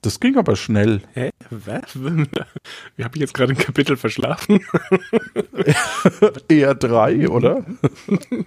Das 0.03 0.19
ging 0.19 0.37
aber 0.37 0.55
schnell. 0.55 1.01
Hä? 1.13 1.31
Was? 1.49 1.95
Wie 1.95 3.03
habe 3.03 3.15
ich 3.15 3.21
jetzt 3.21 3.33
gerade 3.33 3.53
ein 3.53 3.57
Kapitel 3.57 3.97
verschlafen? 3.97 4.59
Eher 6.49 6.75
drei, 6.75 7.27
oder? 7.27 7.65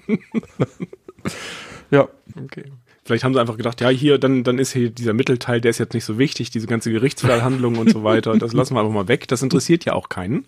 ja, 1.91 2.09
Okay. 2.45 2.65
Vielleicht 3.05 3.23
haben 3.23 3.35
sie 3.35 3.41
einfach 3.41 3.57
gedacht, 3.57 3.81
ja, 3.81 3.89
hier, 3.89 4.19
dann, 4.19 4.43
dann 4.43 4.59
ist 4.59 4.73
hier 4.73 4.91
dieser 4.91 5.13
Mittelteil, 5.13 5.61
der 5.61 5.71
ist 5.71 5.79
jetzt 5.79 5.95
nicht 5.95 6.05
so 6.05 6.19
wichtig, 6.19 6.51
diese 6.51 6.67
ganze 6.67 6.91
Gerichtsverhandlung 6.91 7.79
und 7.79 7.89
so 7.89 8.03
weiter. 8.03 8.37
Das 8.37 8.53
lassen 8.53 8.75
wir 8.75 8.81
einfach 8.81 8.93
mal 8.93 9.07
weg. 9.07 9.29
Das 9.29 9.43
interessiert 9.43 9.85
ja 9.85 9.93
auch 9.93 10.09
keinen. 10.09 10.45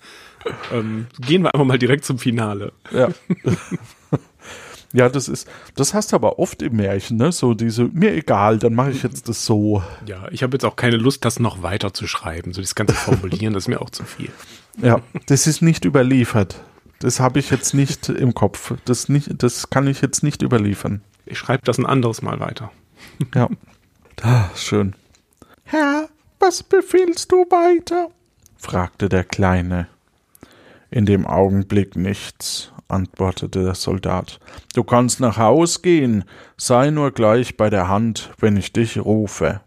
Ähm, 0.72 1.06
gehen 1.20 1.42
wir 1.42 1.54
einfach 1.54 1.64
mal 1.64 1.78
direkt 1.78 2.04
zum 2.04 2.18
Finale. 2.18 2.72
ja. 2.92 3.10
Ja, 4.92 5.08
das 5.08 5.28
ist, 5.28 5.46
das 5.74 5.92
hast 5.92 6.12
du 6.12 6.16
aber 6.16 6.38
oft 6.38 6.62
im 6.62 6.76
Märchen, 6.76 7.18
ne? 7.18 7.30
So 7.30 7.52
diese, 7.52 7.84
mir 7.84 8.12
egal, 8.14 8.58
dann 8.58 8.74
mache 8.74 8.90
ich 8.90 9.02
jetzt 9.02 9.28
das 9.28 9.44
so. 9.44 9.82
Ja, 10.06 10.28
ich 10.30 10.42
habe 10.42 10.54
jetzt 10.54 10.64
auch 10.64 10.76
keine 10.76 10.96
Lust, 10.96 11.24
das 11.24 11.40
noch 11.40 11.62
weiter 11.62 11.92
zu 11.92 12.06
schreiben. 12.06 12.54
So 12.54 12.62
das 12.62 12.74
ganze 12.74 12.94
Formulieren, 12.94 13.52
das 13.52 13.64
ist 13.64 13.68
mir 13.68 13.82
auch 13.82 13.90
zu 13.90 14.04
viel. 14.04 14.30
Ja, 14.80 15.00
das 15.26 15.46
ist 15.46 15.60
nicht 15.60 15.84
überliefert. 15.84 16.62
Das 17.00 17.20
habe 17.20 17.38
ich 17.38 17.50
jetzt 17.50 17.74
nicht 17.74 18.08
im 18.08 18.34
Kopf. 18.34 18.74
Das, 18.84 19.08
nicht, 19.08 19.42
das 19.42 19.70
kann 19.70 19.86
ich 19.86 20.00
jetzt 20.00 20.22
nicht 20.22 20.42
überliefern. 20.42 21.02
Ich 21.26 21.38
schreibe 21.38 21.64
das 21.64 21.78
ein 21.78 21.86
anderes 21.86 22.22
Mal 22.22 22.40
weiter. 22.40 22.72
Ja. 23.34 23.48
Ah, 24.22 24.48
schön. 24.56 24.96
Herr, 25.64 26.08
was 26.40 26.62
befiehlst 26.62 27.30
du 27.30 27.44
weiter? 27.50 28.08
fragte 28.56 29.08
der 29.08 29.24
Kleine. 29.24 29.86
In 30.90 31.04
dem 31.06 31.26
Augenblick 31.26 31.94
nichts, 31.94 32.72
antwortete 32.88 33.64
der 33.64 33.74
Soldat. 33.74 34.40
Du 34.74 34.82
kannst 34.82 35.20
nach 35.20 35.36
Haus 35.36 35.82
gehen, 35.82 36.24
sei 36.56 36.90
nur 36.90 37.12
gleich 37.12 37.56
bei 37.56 37.70
der 37.70 37.88
Hand, 37.88 38.30
wenn 38.38 38.56
ich 38.56 38.72
dich 38.72 38.98
rufe. 38.98 39.60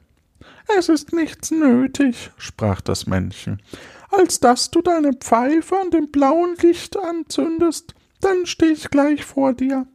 Es 0.77 0.89
ist 0.89 1.13
nichts 1.13 1.51
nötig, 1.51 2.31
sprach 2.37 2.81
das 2.81 3.05
Männchen, 3.05 3.61
als 4.09 4.39
dass 4.39 4.71
du 4.71 4.81
deine 4.81 5.13
Pfeife 5.13 5.75
an 5.79 5.91
dem 5.91 6.11
blauen 6.11 6.55
Licht 6.61 6.97
anzündest, 6.97 7.93
dann 8.19 8.45
steh 8.45 8.67
ich 8.67 8.89
gleich 8.89 9.25
vor 9.25 9.53
dir. 9.53 9.85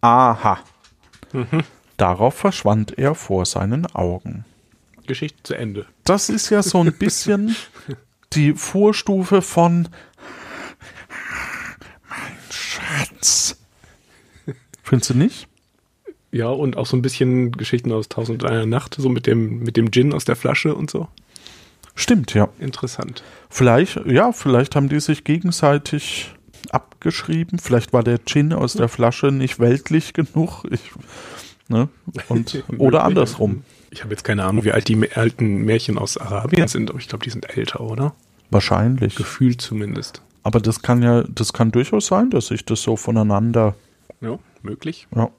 Aha. 0.00 0.58
Darauf 1.96 2.34
verschwand 2.34 2.98
er 2.98 3.14
vor 3.14 3.44
seinen 3.44 3.86
Augen. 3.94 4.44
Geschichte 5.06 5.42
zu 5.42 5.54
Ende. 5.54 5.86
Das 6.04 6.28
ist 6.28 6.50
ja 6.50 6.62
so 6.62 6.80
ein 6.80 6.92
bisschen 6.92 7.54
die 8.32 8.54
Vorstufe 8.54 9.42
von 9.42 9.88
Schatz. 12.74 13.56
Findest 14.82 15.10
du 15.10 15.14
nicht? 15.14 15.48
Ja, 16.30 16.48
und 16.48 16.76
auch 16.76 16.86
so 16.86 16.96
ein 16.96 17.02
bisschen 17.02 17.52
Geschichten 17.52 17.92
aus 17.92 18.08
Tausend 18.08 18.42
und 18.42 18.50
einer 18.50 18.66
Nacht, 18.66 18.96
so 18.98 19.08
mit 19.08 19.26
dem, 19.26 19.60
mit 19.60 19.76
dem 19.76 19.92
Gin 19.92 20.12
aus 20.12 20.24
der 20.24 20.36
Flasche 20.36 20.74
und 20.74 20.90
so. 20.90 21.08
Stimmt, 21.94 22.34
ja. 22.34 22.48
Interessant. 22.58 23.22
Vielleicht, 23.48 24.04
ja, 24.06 24.32
vielleicht 24.32 24.74
haben 24.74 24.88
die 24.88 24.98
sich 24.98 25.22
gegenseitig 25.22 26.34
abgeschrieben. 26.70 27.60
Vielleicht 27.60 27.92
war 27.92 28.02
der 28.02 28.24
Gin 28.24 28.52
aus 28.52 28.72
der 28.72 28.88
Flasche 28.88 29.26
nicht 29.28 29.60
weltlich 29.60 30.12
genug. 30.12 30.64
Ich, 30.70 30.90
ne? 31.68 31.88
Und, 32.28 32.64
oder 32.78 33.04
andersrum. 33.04 33.62
Ich 33.90 34.02
habe 34.02 34.12
jetzt 34.12 34.24
keine 34.24 34.44
Ahnung, 34.44 34.64
wie 34.64 34.72
alt 34.72 34.88
die 34.88 35.12
alten 35.12 35.58
Märchen 35.58 35.98
aus 35.98 36.18
Arabien 36.18 36.66
sind, 36.66 36.90
aber 36.90 36.98
ich 36.98 37.06
glaube, 37.06 37.24
die 37.24 37.30
sind 37.30 37.56
älter, 37.56 37.80
oder? 37.80 38.12
Wahrscheinlich. 38.50 39.14
Gefühlt 39.14 39.60
zumindest. 39.60 40.20
Aber 40.44 40.60
das 40.60 40.82
kann 40.82 41.02
ja, 41.02 41.22
das 41.24 41.52
kann 41.52 41.72
durchaus 41.72 42.06
sein, 42.06 42.30
dass 42.30 42.46
sich 42.48 42.64
das 42.64 42.82
so 42.82 42.96
voneinander 42.96 43.74
Ja, 44.20 44.38
möglich. 44.62 45.08
Ja. 45.16 45.30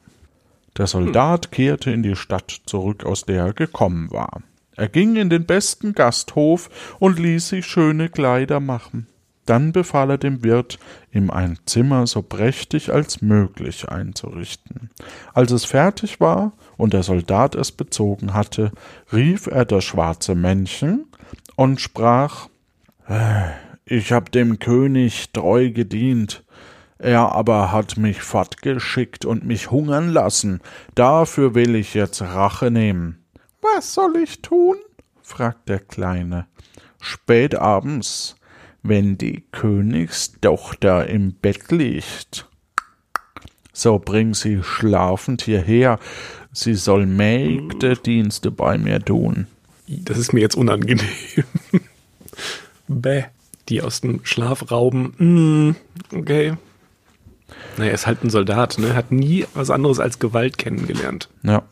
Der 0.77 0.87
Soldat 0.87 1.51
kehrte 1.53 1.91
in 1.91 2.03
die 2.03 2.17
Stadt 2.17 2.61
zurück, 2.65 3.05
aus 3.05 3.23
der 3.23 3.45
er 3.45 3.53
gekommen 3.53 4.11
war. 4.11 4.41
Er 4.75 4.89
ging 4.89 5.15
in 5.15 5.29
den 5.29 5.45
besten 5.45 5.93
Gasthof 5.93 6.69
und 6.99 7.17
ließ 7.17 7.47
sich 7.47 7.65
schöne 7.65 8.09
Kleider 8.09 8.59
machen. 8.59 9.07
Dann 9.45 9.71
befahl 9.71 10.09
er 10.09 10.17
dem 10.17 10.43
Wirt, 10.43 10.79
ihm 11.13 11.29
ein 11.29 11.59
Zimmer 11.65 12.07
so 12.07 12.23
prächtig 12.23 12.91
als 12.91 13.21
möglich 13.21 13.87
einzurichten. 13.87 14.89
Als 15.33 15.51
es 15.51 15.65
fertig 15.65 16.19
war 16.19 16.53
und 16.77 16.93
der 16.93 17.03
Soldat 17.03 17.53
es 17.55 17.71
bezogen 17.71 18.33
hatte, 18.33 18.71
rief 19.13 19.47
er 19.47 19.65
das 19.65 19.83
schwarze 19.83 20.33
Männchen 20.35 21.05
und 21.55 21.79
sprach 21.79 22.49
"Äh, 23.07 23.51
Ich 23.87 24.11
hab 24.11 24.31
dem 24.31 24.57
König 24.57 25.31
treu 25.31 25.69
gedient, 25.69 26.43
er 26.97 27.33
aber 27.33 27.71
hat 27.71 27.97
mich 27.97 28.23
fortgeschickt 28.23 29.25
und 29.25 29.45
mich 29.45 29.69
hungern 29.69 30.09
lassen. 30.09 30.61
Dafür 30.95 31.53
will 31.53 31.75
ich 31.75 31.93
jetzt 31.93 32.21
Rache 32.21 32.71
nehmen. 32.71 33.23
Was 33.61 33.93
soll 33.93 34.17
ich 34.17 34.41
tun? 34.41 34.77
fragt 35.21 35.69
der 35.69 35.79
Kleine. 35.79 36.47
Spät 36.99 37.53
abends, 37.53 38.37
wenn 38.81 39.19
die 39.19 39.43
Königstochter 39.51 41.05
im 41.07 41.33
Bett 41.33 41.71
liegt. 41.71 42.47
So 43.71 43.99
bring 43.99 44.33
sie 44.33 44.63
schlafend 44.63 45.43
hierher. 45.43 45.99
Sie 46.51 46.73
soll 46.73 47.05
Mägdedienste 47.05 48.49
bei 48.49 48.79
mir 48.79 48.99
tun. 48.99 49.45
Das 49.87 50.17
ist 50.17 50.33
mir 50.33 50.39
jetzt 50.39 50.55
unangenehm. 50.55 51.05
Bäh. 52.87 53.25
Die 53.69 53.81
aus 53.81 54.01
dem 54.01 54.23
Schlaf 54.25 54.71
rauben. 54.71 55.13
Mm, 55.17 55.75
okay. 56.15 56.57
Naja, 57.77 57.89
er 57.89 57.95
ist 57.95 58.07
halt 58.07 58.23
ein 58.23 58.29
Soldat, 58.29 58.77
ne? 58.77 58.95
Hat 58.95 59.11
nie 59.11 59.45
was 59.53 59.69
anderes 59.69 59.99
als 59.99 60.19
Gewalt 60.19 60.57
kennengelernt. 60.57 61.29
Ja. 61.43 61.63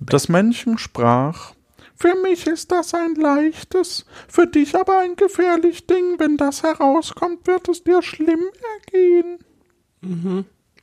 Das 0.00 0.28
Männchen 0.28 0.78
sprach 0.78 1.52
Für 1.96 2.14
mich 2.22 2.46
ist 2.46 2.70
das 2.70 2.94
ein 2.94 3.14
leichtes, 3.16 4.06
für 4.28 4.46
dich 4.46 4.76
aber 4.76 5.00
ein 5.00 5.16
gefährlich 5.16 5.86
Ding. 5.86 6.18
Wenn 6.18 6.36
das 6.36 6.62
herauskommt, 6.62 7.46
wird 7.46 7.68
es 7.68 7.82
dir 7.82 8.02
schlimm 8.02 8.44
ergehen. 8.86 9.38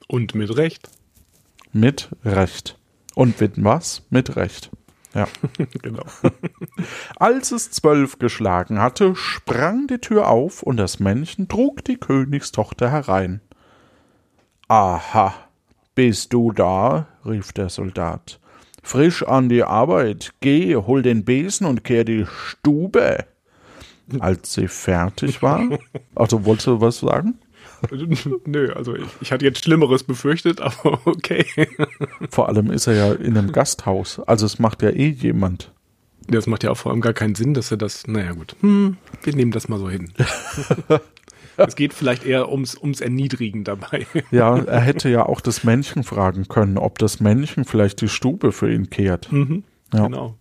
Und 0.07 0.35
mit 0.35 0.55
Recht. 0.57 0.89
Mit 1.71 2.09
Recht. 2.23 2.77
Und 3.15 3.39
mit 3.39 3.63
was? 3.63 4.03
Mit 4.09 4.35
Recht. 4.35 4.69
Ja. 5.15 5.27
Genau. 5.81 6.03
Als 7.15 7.51
es 7.51 7.71
zwölf 7.71 8.19
geschlagen 8.19 8.79
hatte, 8.79 9.15
sprang 9.15 9.87
die 9.87 9.99
Tür 9.99 10.27
auf 10.27 10.61
und 10.61 10.77
das 10.77 10.99
Männchen 10.99 11.47
trug 11.47 11.83
die 11.85 11.97
Königstochter 11.97 12.91
herein. 12.91 13.41
Aha, 14.67 15.33
bist 15.95 16.33
du 16.33 16.51
da? 16.51 17.07
rief 17.25 17.53
der 17.53 17.69
Soldat. 17.69 18.39
Frisch 18.83 19.23
an 19.23 19.49
die 19.49 19.63
Arbeit, 19.63 20.33
geh, 20.41 20.75
hol 20.75 21.01
den 21.01 21.23
Besen 21.23 21.65
und 21.65 21.83
kehr 21.83 22.03
die 22.03 22.25
Stube. 22.25 23.25
Als 24.19 24.53
sie 24.53 24.67
fertig 24.67 25.41
war, 25.41 25.61
also 26.15 26.45
wolltest 26.45 26.67
du 26.67 26.81
was 26.81 26.99
sagen? 26.99 27.39
Nö, 28.45 28.73
also 28.73 28.95
ich, 28.95 29.07
ich 29.21 29.31
hatte 29.31 29.45
jetzt 29.45 29.63
Schlimmeres 29.63 30.03
befürchtet, 30.03 30.61
aber 30.61 30.99
okay. 31.05 31.45
Vor 32.29 32.49
allem 32.49 32.71
ist 32.71 32.87
er 32.87 32.93
ja 32.93 33.13
in 33.13 33.37
einem 33.37 33.51
Gasthaus, 33.51 34.19
also 34.19 34.45
es 34.45 34.59
macht 34.59 34.81
ja 34.81 34.89
eh 34.89 35.09
jemand. 35.09 35.71
Das 36.27 36.47
macht 36.47 36.63
ja 36.63 36.71
auch 36.71 36.77
vor 36.77 36.91
allem 36.91 37.01
gar 37.01 37.13
keinen 37.13 37.35
Sinn, 37.35 37.53
dass 37.53 37.69
er 37.69 37.77
das. 37.77 38.07
Naja, 38.07 38.31
gut. 38.31 38.55
Hm, 38.61 38.97
wir 39.23 39.35
nehmen 39.35 39.51
das 39.51 39.69
mal 39.69 39.77
so 39.77 39.89
hin. 39.89 40.11
es 41.57 41.75
geht 41.75 41.93
vielleicht 41.93 42.25
eher 42.25 42.51
ums, 42.51 42.75
ums 42.75 42.99
Erniedrigen 42.99 43.63
dabei. 43.63 44.07
Ja, 44.31 44.57
er 44.57 44.79
hätte 44.79 45.07
ja 45.09 45.25
auch 45.25 45.39
das 45.39 45.63
Männchen 45.63 46.03
fragen 46.03 46.47
können, 46.47 46.79
ob 46.79 46.97
das 46.97 47.19
Männchen 47.19 47.63
vielleicht 47.63 48.01
die 48.01 48.09
Stube 48.09 48.51
für 48.51 48.73
ihn 48.73 48.89
kehrt. 48.89 49.29
Ja. 49.93 50.07
Genau. 50.07 50.35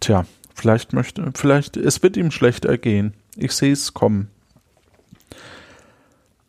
Tja, 0.00 0.24
vielleicht 0.54 0.92
möchte, 0.92 1.30
vielleicht, 1.34 1.76
es 1.76 2.02
wird 2.02 2.16
ihm 2.16 2.30
schlecht 2.30 2.64
ergehen. 2.64 3.14
Ich 3.36 3.52
sehe 3.52 3.72
es 3.72 3.94
kommen. 3.94 4.28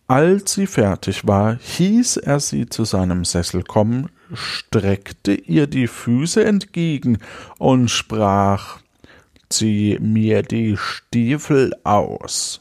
Als 0.07 0.53
sie 0.53 0.67
fertig 0.67 1.25
war, 1.27 1.57
hieß 1.57 2.17
er 2.17 2.39
sie 2.39 2.67
zu 2.67 2.83
seinem 2.83 3.25
Sessel 3.25 3.63
kommen, 3.63 4.09
streckte 4.33 5.33
ihr 5.33 5.67
die 5.67 5.87
Füße 5.87 6.43
entgegen 6.43 7.19
und 7.57 7.89
sprach 7.89 8.79
Zieh 9.49 9.99
mir 10.01 10.41
die 10.41 10.77
Stiefel 10.77 11.73
aus, 11.83 12.59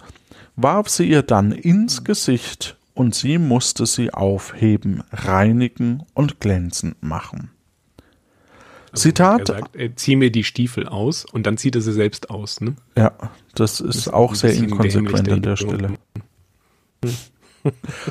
warf 0.56 0.90
sie 0.90 1.08
ihr 1.08 1.22
dann 1.22 1.50
ins 1.50 2.04
Gesicht, 2.04 2.76
und 2.94 3.14
sie 3.14 3.38
musste 3.38 3.86
sie 3.86 4.12
aufheben, 4.12 5.02
reinigen 5.10 6.02
und 6.12 6.40
glänzend 6.40 7.02
machen. 7.02 7.50
Sie 8.92 9.12
tat, 9.12 9.46
sagt, 9.46 9.74
er 9.74 9.96
zieh 9.96 10.16
mir 10.16 10.30
die 10.30 10.44
Stiefel 10.44 10.86
aus 10.86 11.24
und 11.24 11.46
dann 11.46 11.56
zieht 11.56 11.74
er 11.74 11.80
sie 11.80 11.94
selbst 11.94 12.28
aus, 12.28 12.60
ne? 12.60 12.74
ja, 12.96 13.12
das 13.54 13.80
ist 13.80 13.96
ist 13.96 14.12
auch 14.12 14.34
sehr 14.34 14.52
inkonsequent 14.52 15.30
an 15.30 15.40
der 15.42 15.56
der 15.56 15.56
Stelle. 15.56 15.94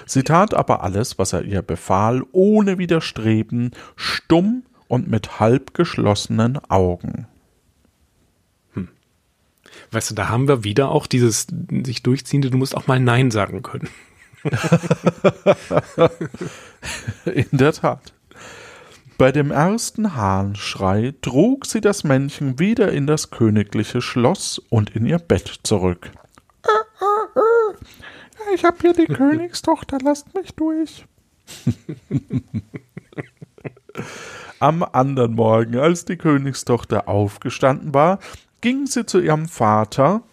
Sie 0.05 0.23
tat 0.23 0.53
aber 0.53 0.83
alles, 0.83 1.17
was 1.17 1.33
er 1.33 1.43
ihr 1.43 1.61
befahl, 1.61 2.23
ohne 2.31 2.77
Widerstreben, 2.77 3.71
stumm 3.95 4.63
und 4.87 5.09
mit 5.09 5.39
halb 5.39 5.73
geschlossenen 5.73 6.57
Augen. 6.69 7.27
Weißt 9.91 10.11
du, 10.11 10.15
da 10.15 10.29
haben 10.29 10.47
wir 10.47 10.63
wieder 10.63 10.89
auch 10.89 11.07
dieses 11.07 11.47
sich 11.83 12.03
durchziehende, 12.03 12.49
du 12.49 12.57
musst 12.57 12.75
auch 12.75 12.87
mal 12.87 12.99
Nein 12.99 13.31
sagen 13.31 13.61
können. 13.61 13.89
In 17.25 17.47
der 17.51 17.73
Tat. 17.73 18.13
Bei 19.17 19.31
dem 19.31 19.51
ersten 19.51 20.15
Hahnschrei 20.15 21.13
trug 21.21 21.65
sie 21.65 21.79
das 21.79 22.03
Männchen 22.03 22.57
wieder 22.57 22.91
in 22.91 23.05
das 23.05 23.29
königliche 23.29 24.01
Schloss 24.01 24.57
und 24.57 24.95
in 24.95 25.05
ihr 25.05 25.19
Bett 25.19 25.59
zurück. 25.61 26.09
Ich 28.53 28.63
hab 28.63 28.81
hier 28.81 28.93
die 28.93 29.05
Königstochter, 29.13 29.97
lasst 30.03 30.33
mich 30.33 30.53
durch. 30.55 31.05
Am 34.59 34.83
anderen 34.83 35.33
Morgen, 35.33 35.77
als 35.77 36.05
die 36.05 36.17
Königstochter 36.17 37.07
aufgestanden 37.07 37.93
war, 37.93 38.19
ging 38.61 38.85
sie 38.85 39.05
zu 39.05 39.19
ihrem 39.19 39.47
Vater 39.47 40.23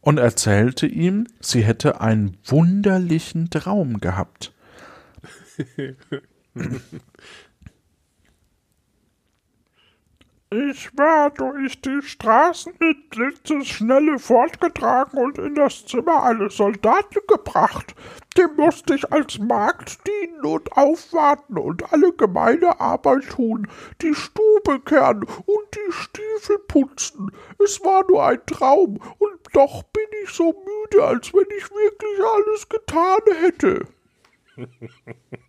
und 0.00 0.18
erzählte 0.18 0.86
ihm, 0.86 1.26
sie 1.40 1.62
hätte 1.62 2.00
einen 2.00 2.36
wunderlichen 2.44 3.48
Traum 3.50 4.00
gehabt. 4.00 4.52
Ich 10.56 10.96
war 10.96 11.30
durch 11.30 11.80
die 11.80 12.00
Straßen 12.00 12.74
mit 12.78 13.10
Blitzesschnelle 13.10 14.20
fortgetragen 14.20 15.18
und 15.18 15.36
in 15.36 15.56
das 15.56 15.84
Zimmer 15.84 16.22
eines 16.22 16.56
Soldaten 16.58 17.18
gebracht. 17.26 17.96
Dem 18.36 18.54
musste 18.54 18.94
ich 18.94 19.12
als 19.12 19.36
Magd 19.40 19.98
dienen 20.06 20.44
und 20.44 20.70
aufwarten 20.76 21.58
und 21.58 21.92
alle 21.92 22.12
gemeine 22.12 22.78
Arbeit 22.80 23.30
tun, 23.30 23.66
die 24.00 24.14
Stube 24.14 24.78
kehren 24.84 25.24
und 25.24 25.74
die 25.74 25.92
Stiefel 25.92 26.60
putzen. 26.68 27.32
Es 27.58 27.82
war 27.82 28.04
nur 28.08 28.24
ein 28.24 28.46
Traum, 28.46 29.00
und 29.18 29.40
doch 29.54 29.82
bin 29.82 30.06
ich 30.22 30.30
so 30.30 30.52
müde, 30.52 31.04
als 31.04 31.34
wenn 31.34 31.48
ich 31.58 31.68
wirklich 31.68 32.20
alles 32.32 32.68
getan 32.68 33.20
hätte. 33.40 33.88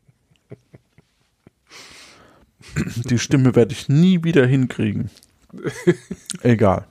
Die 3.09 3.19
Stimme 3.19 3.55
werde 3.55 3.73
ich 3.73 3.89
nie 3.89 4.23
wieder 4.23 4.45
hinkriegen. 4.45 5.09
Egal. 6.41 6.87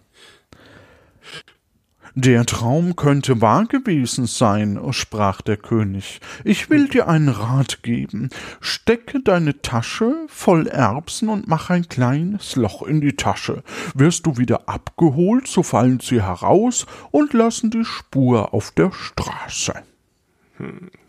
Der 2.16 2.46
Traum 2.46 2.94
könnte 2.94 3.40
wahr 3.40 3.66
gewesen 3.66 4.26
sein, 4.26 4.78
sprach 4.90 5.40
der 5.40 5.56
König. 5.56 6.20
Ich 6.44 6.70
will 6.70 6.87
dir 6.87 7.08
einen 7.08 7.28
Rat 7.28 7.82
geben. 7.82 8.30
Stecke 8.60 9.20
deine 9.20 9.62
Tasche 9.62 10.14
voll 10.28 10.68
Erbsen 10.68 11.28
und 11.28 11.48
mach 11.48 11.70
ein 11.70 11.88
kleines 11.88 12.54
Loch 12.54 12.82
in 12.82 13.00
die 13.00 13.16
Tasche. 13.16 13.64
Wirst 13.94 14.26
du 14.26 14.38
wieder 14.38 14.68
abgeholt, 14.68 15.48
so 15.48 15.64
fallen 15.64 15.98
sie 15.98 16.22
heraus 16.22 16.87
und 17.10 17.32
lassen 17.32 17.72
die 17.72 17.84
Spur 17.84 18.54
auf 18.54 18.70
der 18.70 18.92
Straße. 18.92 19.74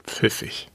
Pfiffig. 0.06 0.71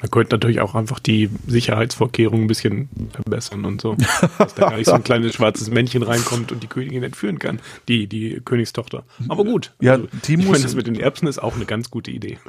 Man 0.00 0.10
könnte 0.10 0.34
natürlich 0.34 0.60
auch 0.60 0.74
einfach 0.74 0.98
die 0.98 1.30
Sicherheitsvorkehrungen 1.46 2.44
ein 2.44 2.48
bisschen 2.48 2.88
verbessern 3.12 3.64
und 3.64 3.80
so. 3.80 3.96
Dass 4.38 4.54
da 4.54 4.68
gar 4.68 4.76
nicht 4.76 4.86
so 4.86 4.92
ein 4.92 5.04
kleines 5.04 5.34
schwarzes 5.34 5.70
Männchen 5.70 6.02
reinkommt 6.02 6.52
und 6.52 6.62
die 6.62 6.66
Königin 6.66 7.02
entführen 7.02 7.38
kann. 7.38 7.60
Die, 7.88 8.06
die 8.06 8.40
Königstochter. 8.44 9.04
Aber 9.28 9.44
gut. 9.44 9.74
Ja, 9.80 9.92
Also, 9.94 10.08
die 10.26 10.34
ich 10.34 10.46
meine, 10.46 10.62
das 10.62 10.74
mit 10.74 10.86
den 10.86 10.96
Erbsen 11.00 11.26
ist 11.28 11.38
auch 11.38 11.56
eine 11.56 11.64
ganz 11.64 11.90
gute 11.90 12.10
Idee. 12.10 12.38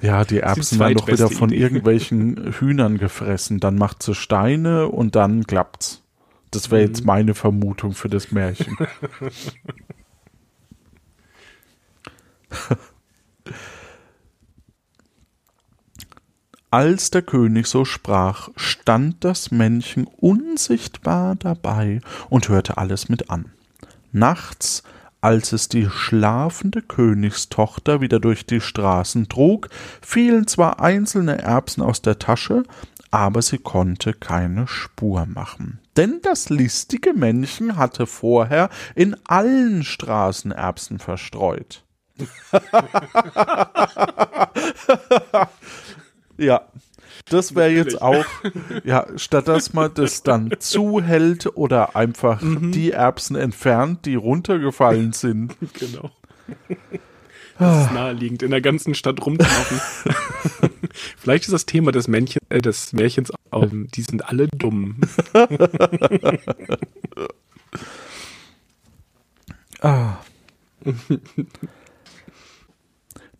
Ja, 0.00 0.24
die 0.24 0.38
Erbsen 0.38 0.78
werden 0.78 0.96
doch 0.96 1.08
wieder 1.08 1.28
von 1.28 1.50
Idee. 1.50 1.60
irgendwelchen 1.62 2.52
Hühnern 2.52 2.98
gefressen. 2.98 3.58
Dann 3.58 3.74
macht 3.74 4.02
sie 4.04 4.14
Steine 4.14 4.86
und 4.86 5.16
dann 5.16 5.44
klappt's. 5.44 6.04
Das 6.52 6.70
wäre 6.70 6.82
jetzt 6.82 7.04
meine 7.04 7.34
Vermutung 7.34 7.92
für 7.92 8.08
das 8.08 8.30
Märchen. 8.30 8.76
Als 16.70 17.10
der 17.10 17.22
König 17.22 17.66
so 17.66 17.86
sprach, 17.86 18.50
stand 18.56 19.24
das 19.24 19.50
Männchen 19.50 20.06
unsichtbar 20.06 21.34
dabei 21.34 22.02
und 22.28 22.50
hörte 22.50 22.76
alles 22.76 23.08
mit 23.08 23.30
an. 23.30 23.46
Nachts, 24.12 24.82
als 25.22 25.52
es 25.52 25.70
die 25.70 25.88
schlafende 25.88 26.82
Königstochter 26.82 28.02
wieder 28.02 28.20
durch 28.20 28.44
die 28.44 28.60
Straßen 28.60 29.30
trug, 29.30 29.70
fielen 30.02 30.46
zwar 30.46 30.80
einzelne 30.80 31.38
Erbsen 31.38 31.82
aus 31.82 32.02
der 32.02 32.18
Tasche, 32.18 32.64
aber 33.10 33.40
sie 33.40 33.58
konnte 33.58 34.12
keine 34.12 34.66
Spur 34.66 35.24
machen. 35.24 35.80
Denn 35.96 36.20
das 36.22 36.50
listige 36.50 37.14
Männchen 37.14 37.78
hatte 37.78 38.06
vorher 38.06 38.68
in 38.94 39.16
allen 39.24 39.84
Straßen 39.84 40.52
Erbsen 40.52 40.98
verstreut. 40.98 41.82
Ja, 46.38 46.62
das 47.26 47.54
wäre 47.54 47.70
jetzt 47.70 48.00
auch, 48.00 48.24
ja, 48.84 49.06
statt 49.16 49.48
dass 49.48 49.74
man 49.74 49.92
das 49.92 50.22
dann 50.22 50.50
zuhält 50.58 51.56
oder 51.56 51.96
einfach 51.96 52.40
die 52.42 52.92
Erbsen 52.92 53.36
entfernt, 53.36 54.06
die 54.06 54.14
runtergefallen 54.14 55.12
sind. 55.12 55.56
Genau. 55.78 56.10
Das 57.58 57.86
ist 57.86 57.92
naheliegend, 57.92 58.42
in 58.42 58.52
der 58.52 58.60
ganzen 58.60 58.94
Stadt 58.94 59.24
rumzulaufen. 59.24 59.80
Vielleicht 61.18 61.44
ist 61.44 61.52
das 61.52 61.66
Thema 61.66 61.90
des, 61.92 62.06
Männchen, 62.06 62.40
äh, 62.48 62.62
des 62.62 62.92
Märchens 62.92 63.32
auch, 63.50 63.66
die 63.70 64.02
sind 64.02 64.28
alle 64.28 64.46
dumm. 64.48 65.00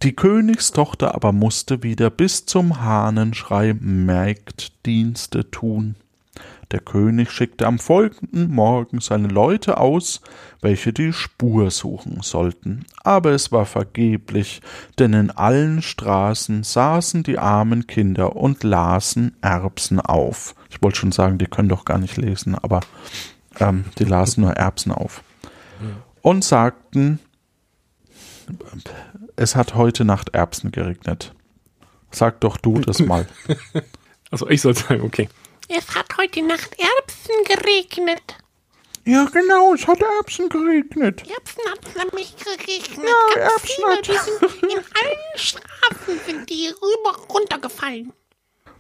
Die 0.03 0.15
Königstochter 0.15 1.15
aber 1.17 1.33
musste 1.33 1.83
wieder 1.83 2.09
bis 2.09 2.47
zum 2.47 2.81
Hahnenschrei 2.81 3.75
Mägddienste 3.75 5.51
tun. 5.51 5.97
Der 6.71 6.81
König 6.81 7.33
schickte 7.33 7.67
am 7.67 7.81
folgenden 7.81 8.51
Morgen 8.51 9.01
seine 9.01 9.27
Leute 9.27 9.79
aus, 9.79 10.21
welche 10.61 10.93
die 10.93 11.13
Spur 11.13 11.73
suchen 11.73 12.21
sollten. 12.23 12.85
Aber 13.03 13.33
es 13.33 13.51
war 13.51 13.67
vergeblich, 13.67 14.61
denn 14.99 15.15
in 15.15 15.31
allen 15.31 15.83
Straßen 15.83 16.63
saßen 16.63 17.25
die 17.25 17.39
armen 17.39 17.89
Kinder 17.89 18.37
und 18.37 18.63
lasen 18.63 19.35
Erbsen 19.41 19.99
auf. 19.99 20.55
Ich 20.71 20.81
wollte 20.81 20.99
schon 20.99 21.13
sagen, 21.13 21.39
die 21.39 21.47
können 21.47 21.71
doch 21.71 21.85
gar 21.85 21.99
nicht 21.99 22.19
lesen, 22.19 22.55
aber 22.55 22.81
ähm, 23.59 23.87
die 23.99 24.05
lasen 24.05 24.43
nur 24.43 24.53
Erbsen 24.53 24.93
auf. 24.93 25.25
Und 26.23 26.45
sagten, 26.45 27.19
es 29.39 29.57
hat 29.57 29.75
heute 29.75 30.05
Nacht 30.05 30.31
Erbsen 30.35 30.71
geregnet. 30.73 31.35
Sag 32.11 32.41
doch 32.41 32.57
du 32.57 32.79
das 32.81 32.99
mal. 33.01 33.27
Also 34.31 34.47
ich 34.51 34.61
soll 34.61 34.75
sagen, 34.77 35.01
okay. 35.01 35.27
Es 35.69 35.95
hat 35.95 36.19
heute 36.19 36.43
Nacht 36.43 36.77
Erbsen 36.79 37.35
geregnet. 37.47 38.37
Ja, 39.07 39.25
genau, 39.25 39.73
es 39.73 39.87
hat 39.87 40.03
Erbsen 40.03 40.51
geregnet. 40.51 41.23
Erbsen 41.27 41.63
hat 41.71 41.79
es 41.87 41.95
nämlich 41.95 42.37
geregnet. 42.37 43.09
Ja, 43.09 43.35
Ganz 43.35 43.53
Erbsen 43.55 43.75
viele, 43.75 43.89
hat- 43.97 44.07
die 44.07 44.19
sind 44.59 44.63
in 44.71 44.79
allen 44.79 45.35
Straßen 45.39 46.21
sind 46.27 46.51
die 46.51 46.69
rüber 46.69 47.17
runtergefallen. 47.31 48.13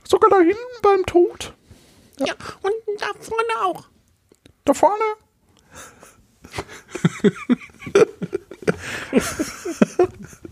Sogar 0.06 0.28
da 0.28 0.40
hinten 0.40 0.58
beim 0.82 1.06
Tod. 1.06 1.54
Ja, 2.18 2.34
und 2.60 2.74
da 3.00 3.06
vorne 3.18 3.54
auch. 3.64 3.88
Da 4.66 4.74
vorne. 4.74 5.04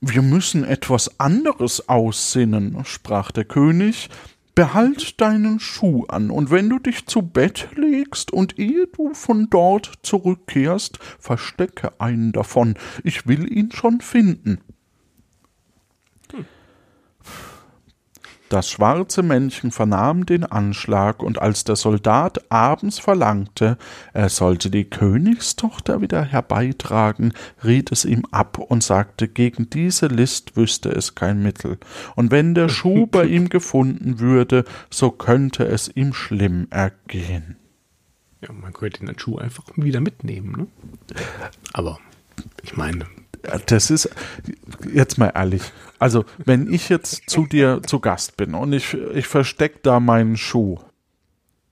Wir 0.00 0.22
müssen 0.22 0.64
etwas 0.64 1.20
anderes 1.20 1.88
aussinnen, 1.88 2.84
sprach 2.84 3.30
der 3.30 3.44
König. 3.44 4.10
Behalt 4.54 5.20
deinen 5.20 5.60
Schuh 5.60 6.04
an, 6.08 6.30
und 6.30 6.50
wenn 6.50 6.68
du 6.68 6.78
dich 6.78 7.06
zu 7.06 7.22
Bett 7.22 7.68
legst 7.74 8.32
und 8.32 8.58
ehe 8.58 8.86
du 8.86 9.14
von 9.14 9.48
dort 9.48 9.92
zurückkehrst, 10.02 10.98
verstecke 11.18 11.98
einen 12.00 12.32
davon. 12.32 12.74
Ich 13.02 13.26
will 13.26 13.50
ihn 13.50 13.72
schon 13.72 14.02
finden. 14.02 14.58
Das 18.52 18.68
schwarze 18.68 19.22
Männchen 19.22 19.70
vernahm 19.70 20.26
den 20.26 20.44
Anschlag, 20.44 21.22
und 21.22 21.40
als 21.40 21.64
der 21.64 21.74
Soldat 21.74 22.52
abends 22.52 22.98
verlangte, 22.98 23.78
er 24.12 24.28
sollte 24.28 24.68
die 24.68 24.84
Königstochter 24.84 26.02
wieder 26.02 26.22
herbeitragen, 26.22 27.32
riet 27.64 27.90
es 27.92 28.04
ihm 28.04 28.26
ab 28.30 28.58
und 28.58 28.82
sagte, 28.82 29.26
gegen 29.26 29.70
diese 29.70 30.08
List 30.08 30.54
wüsste 30.54 30.90
es 30.90 31.14
kein 31.14 31.42
Mittel, 31.42 31.78
und 32.14 32.30
wenn 32.30 32.54
der 32.54 32.68
Schuh 32.68 33.06
bei 33.10 33.24
ihm 33.24 33.48
gefunden 33.48 34.20
würde, 34.20 34.66
so 34.90 35.10
könnte 35.10 35.64
es 35.64 35.88
ihm 35.88 36.12
schlimm 36.12 36.66
ergehen. 36.68 37.56
Ja, 38.42 38.52
man 38.52 38.74
könnte 38.74 39.06
den 39.06 39.18
Schuh 39.18 39.38
einfach 39.38 39.64
wieder 39.76 40.00
mitnehmen, 40.00 40.52
ne? 40.52 40.66
Aber 41.72 42.00
ich 42.62 42.76
meine, 42.76 43.06
Das 43.66 43.90
ist, 43.90 44.08
jetzt 44.92 45.18
mal 45.18 45.32
ehrlich, 45.34 45.62
also 45.98 46.24
wenn 46.44 46.72
ich 46.72 46.88
jetzt 46.88 47.28
zu 47.28 47.46
dir 47.46 47.80
zu 47.84 48.00
Gast 48.00 48.36
bin 48.36 48.54
und 48.54 48.72
ich, 48.72 48.94
ich 48.94 49.26
versteck 49.26 49.82
da 49.82 50.00
meinen 50.00 50.36
Schuh, 50.36 50.78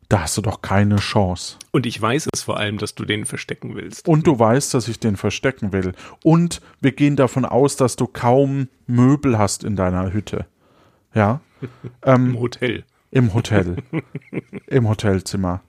Da 0.08 0.22
hast 0.22 0.36
du 0.36 0.42
doch 0.42 0.60
keine 0.60 0.96
Chance. 0.96 1.56
Und 1.70 1.86
ich 1.86 2.02
weiß 2.02 2.26
es 2.34 2.42
vor 2.42 2.56
allem, 2.56 2.78
dass 2.78 2.96
du 2.96 3.04
den 3.04 3.24
verstecken 3.26 3.76
willst. 3.76 4.08
Und 4.08 4.26
du 4.26 4.36
weißt, 4.36 4.74
dass 4.74 4.88
ich 4.88 4.98
den 4.98 5.16
verstecken 5.16 5.72
will. 5.72 5.92
Und 6.24 6.60
wir 6.80 6.90
gehen 6.90 7.14
davon 7.14 7.44
aus, 7.44 7.76
dass 7.76 7.94
du 7.94 8.08
kaum 8.08 8.66
Möbel 8.88 9.38
hast 9.38 9.62
in 9.62 9.76
deiner 9.76 10.12
Hütte. 10.12 10.46
Ja? 11.14 11.40
Im 12.04 12.40
Hotel. 12.40 12.84
Im 13.12 13.34
Hotel. 13.34 13.76
Im 14.66 14.88
Hotelzimmer. 14.88 15.62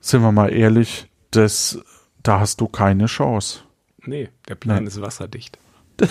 Sind 0.00 0.20
wir 0.20 0.32
mal 0.32 0.52
ehrlich, 0.52 1.08
das, 1.30 1.78
da 2.22 2.38
hast 2.38 2.60
du 2.60 2.68
keine 2.68 3.06
Chance. 3.06 3.60
Nee, 4.04 4.28
der 4.48 4.54
Plan 4.54 4.76
Nein. 4.78 4.86
ist 4.86 5.00
wasserdicht. 5.00 5.58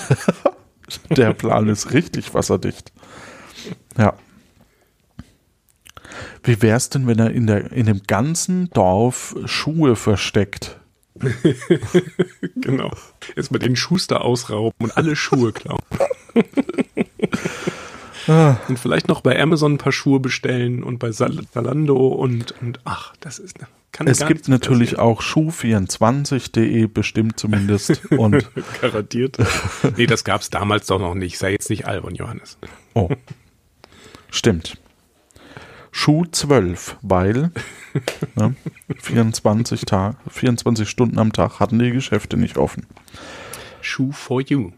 Der 1.12 1.34
Plan 1.34 1.68
ist 1.68 1.94
richtig 1.94 2.34
wasserdicht. 2.34 2.92
Ja. 3.98 4.16
Wie 6.44 6.62
wär's 6.64 6.90
denn, 6.90 7.06
wenn 7.06 7.20
er 7.20 7.30
in, 7.32 7.46
der, 7.46 7.72
in 7.72 7.86
dem 7.86 8.02
ganzen 8.08 8.70
Dorf 8.72 9.36
Schuhe 9.46 9.96
versteckt? 9.96 10.80
Genau. 12.56 12.92
Jetzt 13.36 13.52
mal 13.52 13.58
den 13.60 13.76
Schuster 13.76 14.24
ausrauben 14.24 14.76
und 14.80 14.96
alle 14.98 15.16
Schuhe 15.16 15.52
klauen. 15.52 15.82
und 18.28 18.80
vielleicht 18.80 19.08
noch 19.08 19.22
bei 19.22 19.40
Amazon 19.42 19.74
ein 19.74 19.78
paar 19.78 19.92
Schuhe 19.92 20.20
bestellen 20.20 20.84
und 20.84 21.00
bei 21.00 21.12
Zalando 21.12 22.08
und, 22.08 22.54
und 22.62 22.80
ach, 22.86 23.14
das 23.20 23.40
ist 23.40 23.60
kann 23.92 24.08
Es 24.08 24.26
gibt 24.26 24.48
natürlich 24.48 25.00
auch 25.00 25.22
schuh24.de 25.22 26.88
bestimmt 26.88 27.40
zumindest. 27.40 28.06
Und 28.12 28.32
passieren. 28.32 28.66
garantiert. 28.82 29.38
Nee, 29.98 30.06
das 30.06 30.24
gab's 30.24 30.50
damals 30.50 30.88
doch 30.88 31.00
noch 31.00 31.16
nicht. 31.16 31.38
Sei 31.38 31.52
jetzt 31.52 31.70
nicht 31.70 31.86
albern, 31.86 32.16
Johannes. 32.16 32.58
oh, 32.94 33.10
stimmt. 34.30 34.78
Schuh 35.92 36.26
12, 36.32 36.98
weil 37.02 37.52
ne, 38.36 38.56
24, 39.02 39.82
Tag, 39.82 40.18
24 40.30 40.88
Stunden 40.88 41.18
am 41.18 41.34
Tag 41.34 41.60
hatten 41.60 41.80
die 41.80 41.92
Geschäfte 41.92 42.38
nicht 42.38 42.58
offen. 42.58 42.86
Shoe 43.82 44.14
for 44.14 44.42
you. 44.42 44.72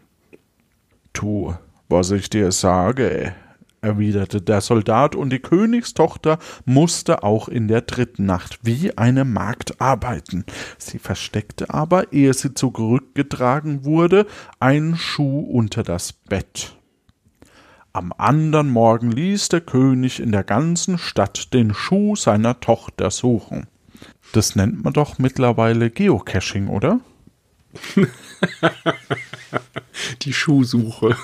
Tu, 1.12 1.54
was 1.92 2.12
ich 2.12 2.30
dir 2.30 2.52
sage, 2.52 3.36
erwiderte 3.82 4.42
der 4.42 4.62
Soldat, 4.62 5.16
und 5.16 5.32
die 5.32 5.40
Königstochter 5.40 6.40
musste 6.66 7.24
auch 7.24 7.48
in 7.48 7.68
der 7.68 7.82
dritten 7.82 8.26
Nacht 8.26 8.60
wie 8.64 8.98
eine 8.98 9.26
Magd 9.26 9.82
arbeiten. 9.82 10.46
Sie 10.78 11.00
versteckte 11.00 11.74
aber, 11.74 12.14
ehe 12.14 12.34
sie 12.34 12.54
zurückgetragen 12.54 13.86
wurde, 13.86 14.26
einen 14.60 14.96
Schuh 14.96 15.42
unter 15.42 15.84
das 15.84 16.14
Bett. 16.14 16.78
Am 17.94 18.14
andern 18.18 18.70
Morgen 18.70 19.12
ließ 19.12 19.50
der 19.50 19.62
König 19.62 20.22
in 20.22 20.32
der 20.32 20.46
ganzen 20.46 20.98
Stadt 20.98 21.54
den 21.54 21.74
Schuh 21.74 22.16
seiner 22.16 22.62
Tochter 22.62 23.12
suchen. 23.12 23.68
Das 24.32 24.56
nennt 24.56 24.82
man 24.84 24.94
doch 24.94 25.20
mittlerweile 25.20 25.90
Geocaching, 25.90 26.70
oder? 26.70 27.02
Die 30.22 30.34
Schuhsuche. 30.34 31.18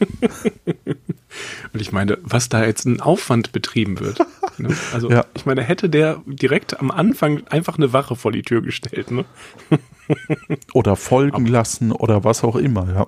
Und 1.72 1.80
ich 1.80 1.92
meine, 1.92 2.18
was 2.22 2.48
da 2.48 2.64
jetzt 2.64 2.84
ein 2.86 3.00
Aufwand 3.00 3.52
betrieben 3.52 4.00
wird. 4.00 4.18
Ne? 4.58 4.74
Also, 4.92 5.10
Ja. 5.10 5.24
ich 5.34 5.46
meine, 5.46 5.62
hätte 5.62 5.88
der 5.88 6.22
direkt 6.26 6.80
am 6.80 6.90
Anfang 6.90 7.46
einfach 7.48 7.76
eine 7.78 7.92
Wache 7.92 8.16
vor 8.16 8.32
die 8.32 8.42
Tür 8.42 8.62
gestellt. 8.62 9.10
Ne? 9.10 9.24
Oder 10.74 10.96
folgen 10.96 11.46
lassen 11.46 11.92
oder 11.92 12.24
was 12.24 12.42
auch 12.42 12.56
immer, 12.56 12.92
ja. 12.92 13.06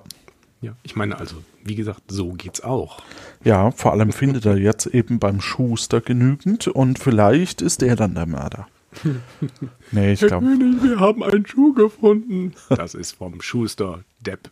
Ja, 0.61 0.71
ich 0.83 0.95
meine, 0.95 1.19
also, 1.19 1.35
wie 1.65 1.75
gesagt, 1.75 2.03
so 2.07 2.31
geht's 2.31 2.61
auch. 2.61 3.03
Ja, 3.43 3.71
vor 3.71 3.91
allem 3.91 4.13
findet 4.13 4.45
er 4.45 4.55
jetzt 4.57 4.85
eben 4.85 5.19
beim 5.19 5.41
Schuster 5.41 5.99
genügend 5.99 6.69
und 6.69 6.99
vielleicht 6.99 7.61
ist 7.61 7.83
er 7.83 7.97
dann 7.97 8.15
der 8.15 8.25
Mörder. 8.25 8.67
Nee, 9.91 10.13
ich 10.13 10.21
glaube, 10.21 10.45
König, 10.45 10.81
wir 10.83 10.99
haben 10.99 11.23
einen 11.23 11.45
Schuh 11.45 11.73
gefunden. 11.73 12.53
Das 12.69 12.93
ist 12.95 13.13
vom 13.17 13.41
Schuster 13.41 14.03
Depp. 14.21 14.49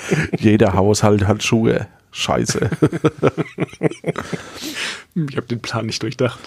jeder 0.38 0.74
Haushalt 0.74 1.26
hat 1.26 1.42
Schuhe. 1.42 1.86
Scheiße. 2.10 2.70
Ich 5.14 5.36
habe 5.36 5.46
den 5.46 5.60
Plan 5.60 5.86
nicht 5.86 6.02
durchdacht. 6.02 6.38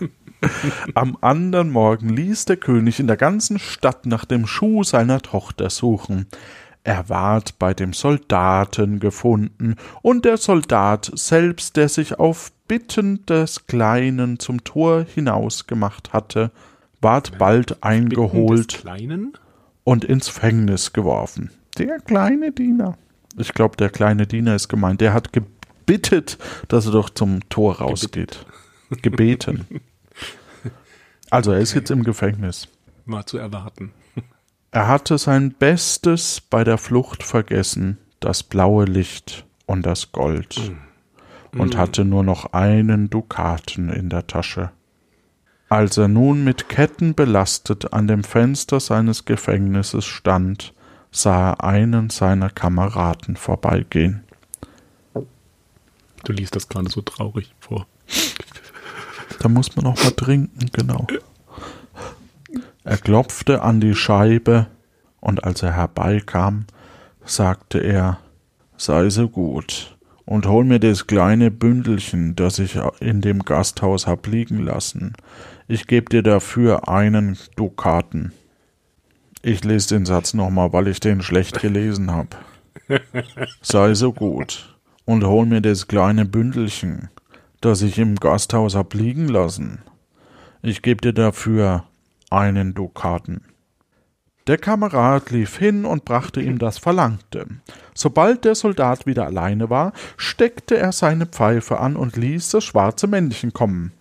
Am 0.94 1.16
anderen 1.22 1.70
Morgen 1.70 2.10
ließ 2.10 2.44
der 2.44 2.58
König 2.58 3.00
in 3.00 3.06
der 3.06 3.16
ganzen 3.16 3.58
Stadt 3.58 4.04
nach 4.04 4.26
dem 4.26 4.46
Schuh 4.46 4.84
seiner 4.84 5.22
Tochter 5.22 5.70
suchen. 5.70 6.26
Er 6.84 7.08
ward 7.08 7.58
bei 7.58 7.74
dem 7.74 7.92
Soldaten 7.92 9.00
gefunden, 9.00 9.76
und 10.02 10.24
der 10.24 10.36
Soldat 10.36 11.10
selbst, 11.14 11.76
der 11.76 11.88
sich 11.88 12.18
auf 12.18 12.52
Bitten 12.68 13.24
des 13.26 13.66
Kleinen 13.66 14.38
zum 14.38 14.64
Tor 14.64 15.04
hinausgemacht 15.14 16.12
hatte, 16.12 16.50
ward 17.00 17.38
bald 17.38 17.82
eingeholt. 17.82 18.84
und 19.84 20.04
ins 20.04 20.28
Fängnis 20.28 20.92
geworfen. 20.92 21.50
Der 21.78 22.00
kleine 22.00 22.52
Diener. 22.52 22.96
Ich 23.36 23.54
glaube, 23.54 23.76
der 23.76 23.90
kleine 23.90 24.26
Diener 24.26 24.54
ist 24.54 24.68
gemeint. 24.68 25.00
Der 25.00 25.12
hat 25.12 25.32
gebittet, 25.32 26.38
dass 26.68 26.86
er 26.86 26.92
doch 26.92 27.10
zum 27.10 27.48
Tor 27.48 27.78
rausgeht. 27.78 28.44
Gebeten. 29.02 29.66
Also 31.30 31.52
er 31.52 31.58
ist 31.58 31.74
jetzt 31.74 31.90
im 31.90 32.04
Gefängnis. 32.04 32.68
War 33.04 33.26
zu 33.26 33.36
erwarten. 33.36 33.92
Er 34.70 34.88
hatte 34.88 35.18
sein 35.18 35.52
Bestes 35.52 36.40
bei 36.40 36.64
der 36.64 36.78
Flucht 36.78 37.22
vergessen, 37.22 37.98
das 38.20 38.42
blaue 38.42 38.84
Licht 38.84 39.46
und 39.66 39.84
das 39.86 40.12
Gold, 40.12 40.72
und 41.52 41.76
hatte 41.76 42.04
nur 42.04 42.22
noch 42.22 42.52
einen 42.52 43.08
Dukaten 43.08 43.88
in 43.88 44.08
der 44.10 44.26
Tasche. 44.26 44.70
Als 45.70 45.96
er 45.96 46.08
nun 46.08 46.44
mit 46.44 46.68
Ketten 46.68 47.14
belastet 47.14 47.92
an 47.92 48.08
dem 48.08 48.24
Fenster 48.24 48.78
seines 48.78 49.24
Gefängnisses 49.24 50.04
stand, 50.04 50.74
sah 51.10 51.50
er 51.50 51.64
einen 51.64 52.10
seiner 52.10 52.50
Kameraden 52.50 53.36
vorbeigehen. 53.36 54.24
Du 56.24 56.32
liest 56.32 56.56
das 56.56 56.68
gerade 56.68 56.90
so 56.90 57.00
traurig 57.00 57.54
vor. 57.60 57.86
Da 59.40 59.48
muss 59.48 59.76
man 59.76 59.84
noch 59.84 60.02
mal 60.02 60.10
trinken, 60.10 60.70
genau. 60.72 61.06
Er 62.84 62.98
klopfte 62.98 63.62
an 63.62 63.80
die 63.80 63.94
Scheibe, 63.94 64.66
und 65.20 65.44
als 65.44 65.62
er 65.62 65.72
herbeikam, 65.72 66.66
sagte 67.24 67.78
er, 67.78 68.18
sei 68.76 69.10
so 69.10 69.28
gut 69.28 69.96
und 70.24 70.46
hol 70.46 70.64
mir 70.64 70.78
das 70.78 71.06
kleine 71.06 71.50
Bündelchen, 71.50 72.36
das 72.36 72.58
ich 72.58 72.78
in 73.00 73.20
dem 73.20 73.44
Gasthaus 73.44 74.06
hab 74.06 74.26
liegen 74.26 74.58
lassen. 74.58 75.14
Ich 75.68 75.86
geb 75.86 76.10
dir 76.10 76.22
dafür 76.22 76.88
einen 76.88 77.38
Dukaten. 77.56 78.32
Ich 79.42 79.62
lese 79.64 79.94
den 79.94 80.04
Satz 80.04 80.34
nochmal, 80.34 80.72
weil 80.72 80.88
ich 80.88 81.00
den 81.00 81.22
schlecht 81.22 81.60
gelesen 81.60 82.10
hab. 82.10 82.36
Sei 83.62 83.94
so 83.94 84.12
gut 84.12 84.76
und 85.04 85.24
hol 85.24 85.46
mir 85.46 85.60
das 85.60 85.86
kleine 85.88 86.24
Bündelchen, 86.24 87.08
das 87.60 87.82
ich 87.82 87.98
im 87.98 88.16
Gasthaus 88.16 88.74
hab 88.74 88.94
liegen 88.94 89.28
lassen. 89.28 89.82
Ich 90.62 90.82
geb 90.82 91.02
dir 91.02 91.12
dafür 91.12 91.84
einen 92.30 92.74
Dukaten. 92.74 93.42
Der 94.48 94.58
Kamerad 94.58 95.30
lief 95.30 95.58
hin 95.58 95.84
und 95.84 96.04
brachte 96.04 96.40
ihm 96.40 96.58
das 96.58 96.78
Verlangte. 96.78 97.46
Sobald 97.94 98.44
der 98.44 98.54
Soldat 98.54 99.06
wieder 99.06 99.26
alleine 99.26 99.68
war, 99.68 99.92
steckte 100.16 100.78
er 100.78 100.92
seine 100.92 101.26
Pfeife 101.26 101.78
an 101.78 101.96
und 101.96 102.16
ließ 102.16 102.50
das 102.50 102.64
schwarze 102.64 103.06
Männchen 103.06 103.52
kommen. 103.52 103.92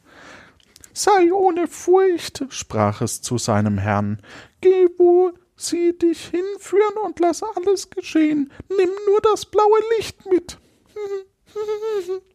Sei 0.98 1.32
ohne 1.32 1.68
Furcht, 1.68 2.46
sprach 2.50 3.02
es 3.02 3.22
zu 3.22 3.38
seinem 3.38 3.78
Herrn, 3.78 4.20
geh, 4.62 4.88
wo 4.98 5.32
sie 5.56 5.96
dich 5.96 6.26
hinführen 6.26 6.98
und 7.06 7.20
lass 7.20 7.44
alles 7.44 7.92
geschehen. 7.92 8.52
Nimm 8.68 8.90
nur 9.06 9.22
das 9.22 9.46
blaue 9.46 9.80
Licht 9.98 10.26
mit. 10.26 10.58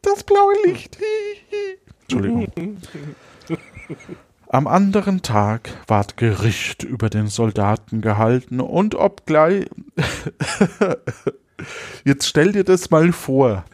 Das 0.01 0.23
blaue 0.23 0.53
Licht. 0.65 0.97
Entschuldigung. 2.01 2.77
Am 4.47 4.67
anderen 4.67 5.21
Tag 5.21 5.69
ward 5.87 6.17
Gericht 6.17 6.83
über 6.83 7.09
den 7.09 7.27
Soldaten 7.27 8.01
gehalten 8.01 8.59
und 8.59 8.95
obgleich. 8.95 9.67
Jetzt 12.03 12.27
stell 12.27 12.53
dir 12.53 12.63
das 12.63 12.89
mal 12.89 13.11
vor. 13.11 13.65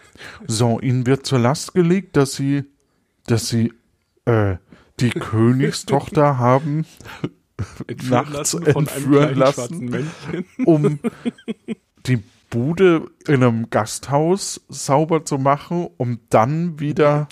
So, 0.47 0.80
ihnen 0.80 1.06
wird 1.06 1.25
zur 1.25 1.39
Last 1.39 1.73
gelegt, 1.73 2.17
dass 2.17 2.34
sie, 2.34 2.65
dass 3.25 3.49
sie, 3.49 3.73
äh, 4.25 4.58
die 4.99 5.09
Königstochter 5.19 6.38
haben 6.38 6.85
Entführen 7.88 8.31
nachts 8.31 8.53
lassen 8.53 8.63
entführen 8.63 9.35
lassen. 9.35 10.07
um 10.65 10.99
die 12.05 12.23
Bude 12.49 13.05
in 13.27 13.43
einem 13.43 13.69
Gasthaus 13.69 14.62
sauber 14.69 15.23
zu 15.25 15.38
machen, 15.38 15.88
um 15.97 16.19
dann 16.29 16.79
wieder. 16.79 17.27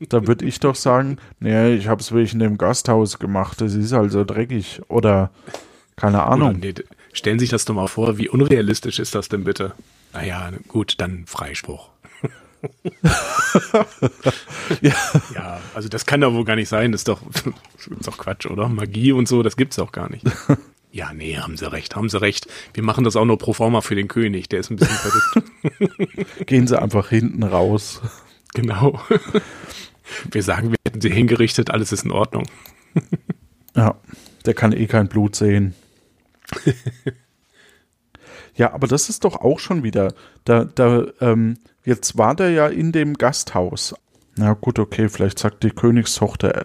Da 0.00 0.26
würde 0.28 0.44
ich 0.46 0.60
doch 0.60 0.76
sagen, 0.76 1.16
nee, 1.40 1.74
ich 1.74 1.88
habe 1.88 2.00
es 2.00 2.14
wegen 2.14 2.38
dem 2.38 2.56
Gasthaus 2.56 3.18
gemacht, 3.18 3.60
das 3.60 3.74
ist 3.74 3.92
also 3.92 4.24
dreckig. 4.24 4.80
Oder 4.88 5.30
keine 5.96 6.18
Oder, 6.18 6.26
Ahnung. 6.28 6.58
nee, 6.60 6.72
d- 6.72 6.84
stellen 7.12 7.38
Sie 7.40 7.42
sich 7.46 7.50
das 7.50 7.64
doch 7.64 7.74
mal 7.74 7.88
vor, 7.88 8.16
wie 8.16 8.28
unrealistisch 8.28 9.00
ist 9.00 9.14
das 9.16 9.28
denn 9.28 9.42
bitte? 9.44 9.74
Naja, 10.12 10.50
gut, 10.68 10.94
dann 11.00 11.24
Freispruch. 11.26 11.90
Ja. 14.80 14.94
Ja, 15.34 15.60
also 15.74 15.88
das 15.88 16.06
kann 16.06 16.20
doch 16.20 16.32
wohl 16.34 16.44
gar 16.44 16.56
nicht 16.56 16.68
sein. 16.68 16.92
Das 16.92 17.00
ist 17.00 17.08
doch, 17.08 17.20
das 17.32 17.86
ist 17.86 18.06
doch 18.06 18.18
Quatsch, 18.18 18.46
oder? 18.46 18.68
Magie 18.68 19.12
und 19.12 19.28
so, 19.28 19.42
das 19.42 19.56
gibt's 19.56 19.78
auch 19.78 19.92
gar 19.92 20.10
nicht. 20.10 20.24
Ja, 20.90 21.12
nee, 21.12 21.36
haben 21.36 21.58
sie 21.58 21.70
recht, 21.70 21.96
haben 21.96 22.08
sie 22.08 22.18
recht. 22.18 22.48
Wir 22.72 22.82
machen 22.82 23.04
das 23.04 23.14
auch 23.14 23.26
nur 23.26 23.36
pro 23.36 23.52
forma 23.52 23.82
für 23.82 23.94
den 23.94 24.08
König, 24.08 24.48
der 24.48 24.60
ist 24.60 24.70
ein 24.70 24.76
bisschen 24.76 24.96
verrückt. 24.96 26.46
Gehen 26.46 26.66
sie 26.66 26.80
einfach 26.80 27.10
hinten 27.10 27.42
raus. 27.42 28.00
genau. 28.54 28.98
Wir 30.30 30.42
sagen, 30.42 30.70
wir 30.70 30.78
hätten 30.86 31.02
sie 31.02 31.10
hingerichtet, 31.10 31.70
alles 31.70 31.92
ist 31.92 32.06
in 32.06 32.10
Ordnung. 32.10 32.48
Ja, 33.76 34.00
der 34.46 34.54
kann 34.54 34.72
eh 34.72 34.86
kein 34.86 35.08
Blut 35.08 35.36
sehen. 35.36 35.74
ja, 38.56 38.72
aber 38.72 38.88
das 38.88 39.10
ist 39.10 39.24
doch 39.24 39.36
auch 39.36 39.58
schon 39.60 39.82
wieder. 39.82 40.14
Da, 40.44 40.64
da, 40.64 41.06
ähm, 41.20 41.58
jetzt 41.88 42.16
war 42.18 42.34
der 42.36 42.50
ja 42.50 42.68
in 42.68 42.92
dem 42.92 43.14
Gasthaus. 43.14 43.94
Na 44.36 44.52
gut, 44.52 44.78
okay, 44.78 45.08
vielleicht 45.08 45.40
sagt 45.40 45.64
die 45.64 45.70
Königstochter, 45.70 46.64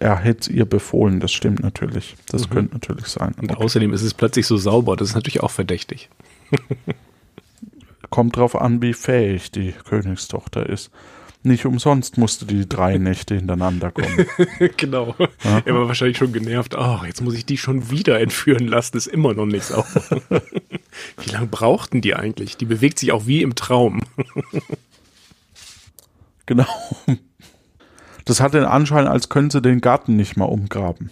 er, 0.00 0.16
hätte 0.18 0.52
ihr 0.52 0.64
befohlen. 0.64 1.20
Das 1.20 1.30
stimmt 1.32 1.60
natürlich. 1.60 2.16
Das 2.28 2.50
könnte 2.50 2.74
natürlich 2.74 3.06
sein. 3.06 3.32
Und 3.40 3.52
Okay. 3.52 3.62
außerdem 3.62 3.92
ist 3.92 4.02
es 4.02 4.12
plötzlich 4.14 4.46
so 4.46 4.56
sauber, 4.56 4.96
das 4.96 5.10
ist 5.10 5.14
natürlich 5.14 5.40
auch 5.40 5.52
verdächtig. 5.52 6.08
Kommt 8.10 8.36
drauf 8.36 8.60
an, 8.60 8.82
wie 8.82 8.92
fähig 8.92 9.52
die 9.52 9.72
Königstochter 9.72 10.68
ist. 10.68 10.90
Nicht 11.44 11.66
umsonst 11.66 12.18
musste 12.18 12.46
die 12.46 12.68
drei 12.68 12.98
Nächte 12.98 13.34
hintereinander 13.34 13.90
kommen. 13.90 14.26
genau. 14.76 15.14
Er 15.42 15.74
war 15.74 15.88
wahrscheinlich 15.88 16.18
schon 16.18 16.32
genervt. 16.32 16.76
Oh, 16.76 17.00
jetzt 17.04 17.20
muss 17.20 17.34
ich 17.34 17.44
die 17.44 17.58
schon 17.58 17.90
wieder 17.90 18.20
entführen 18.20 18.68
lassen, 18.68 18.96
ist 18.96 19.08
immer 19.08 19.34
noch 19.34 19.46
nicht 19.46 19.64
sauber. 19.64 20.22
wie 21.18 21.30
lange 21.30 21.46
brauchten 21.46 22.00
die 22.00 22.14
eigentlich? 22.14 22.56
Die 22.56 22.64
bewegt 22.64 22.98
sich 22.98 23.12
auch 23.12 23.26
wie 23.26 23.42
im 23.42 23.54
Traum. 23.54 24.02
Genau. 26.46 26.66
Das 28.24 28.40
hat 28.40 28.54
den 28.54 28.64
Anschein, 28.64 29.06
als 29.06 29.28
können 29.28 29.50
sie 29.50 29.62
den 29.62 29.80
Garten 29.80 30.16
nicht 30.16 30.36
mal 30.36 30.44
umgraben. 30.44 31.10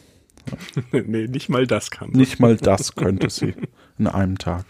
nee, 0.93 1.27
nicht 1.27 1.49
mal 1.49 1.67
das 1.67 1.91
kann. 1.91 2.11
Nicht 2.11 2.39
mal 2.41 2.57
das 2.57 2.95
könnte 2.95 3.31
sie 3.31 3.55
in 3.99 4.07
einem 4.07 4.39
Tag. 4.39 4.65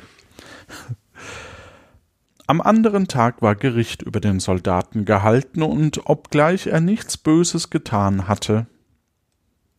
Am 2.51 2.61
anderen 2.61 3.07
Tag 3.07 3.43
war 3.43 3.55
Gericht 3.55 4.03
über 4.03 4.19
den 4.19 4.41
Soldaten 4.41 5.05
gehalten 5.05 5.63
und 5.63 6.09
obgleich 6.11 6.67
er 6.67 6.81
nichts 6.81 7.17
Böses 7.17 7.71
getan 7.71 8.27
hatte, 8.27 8.67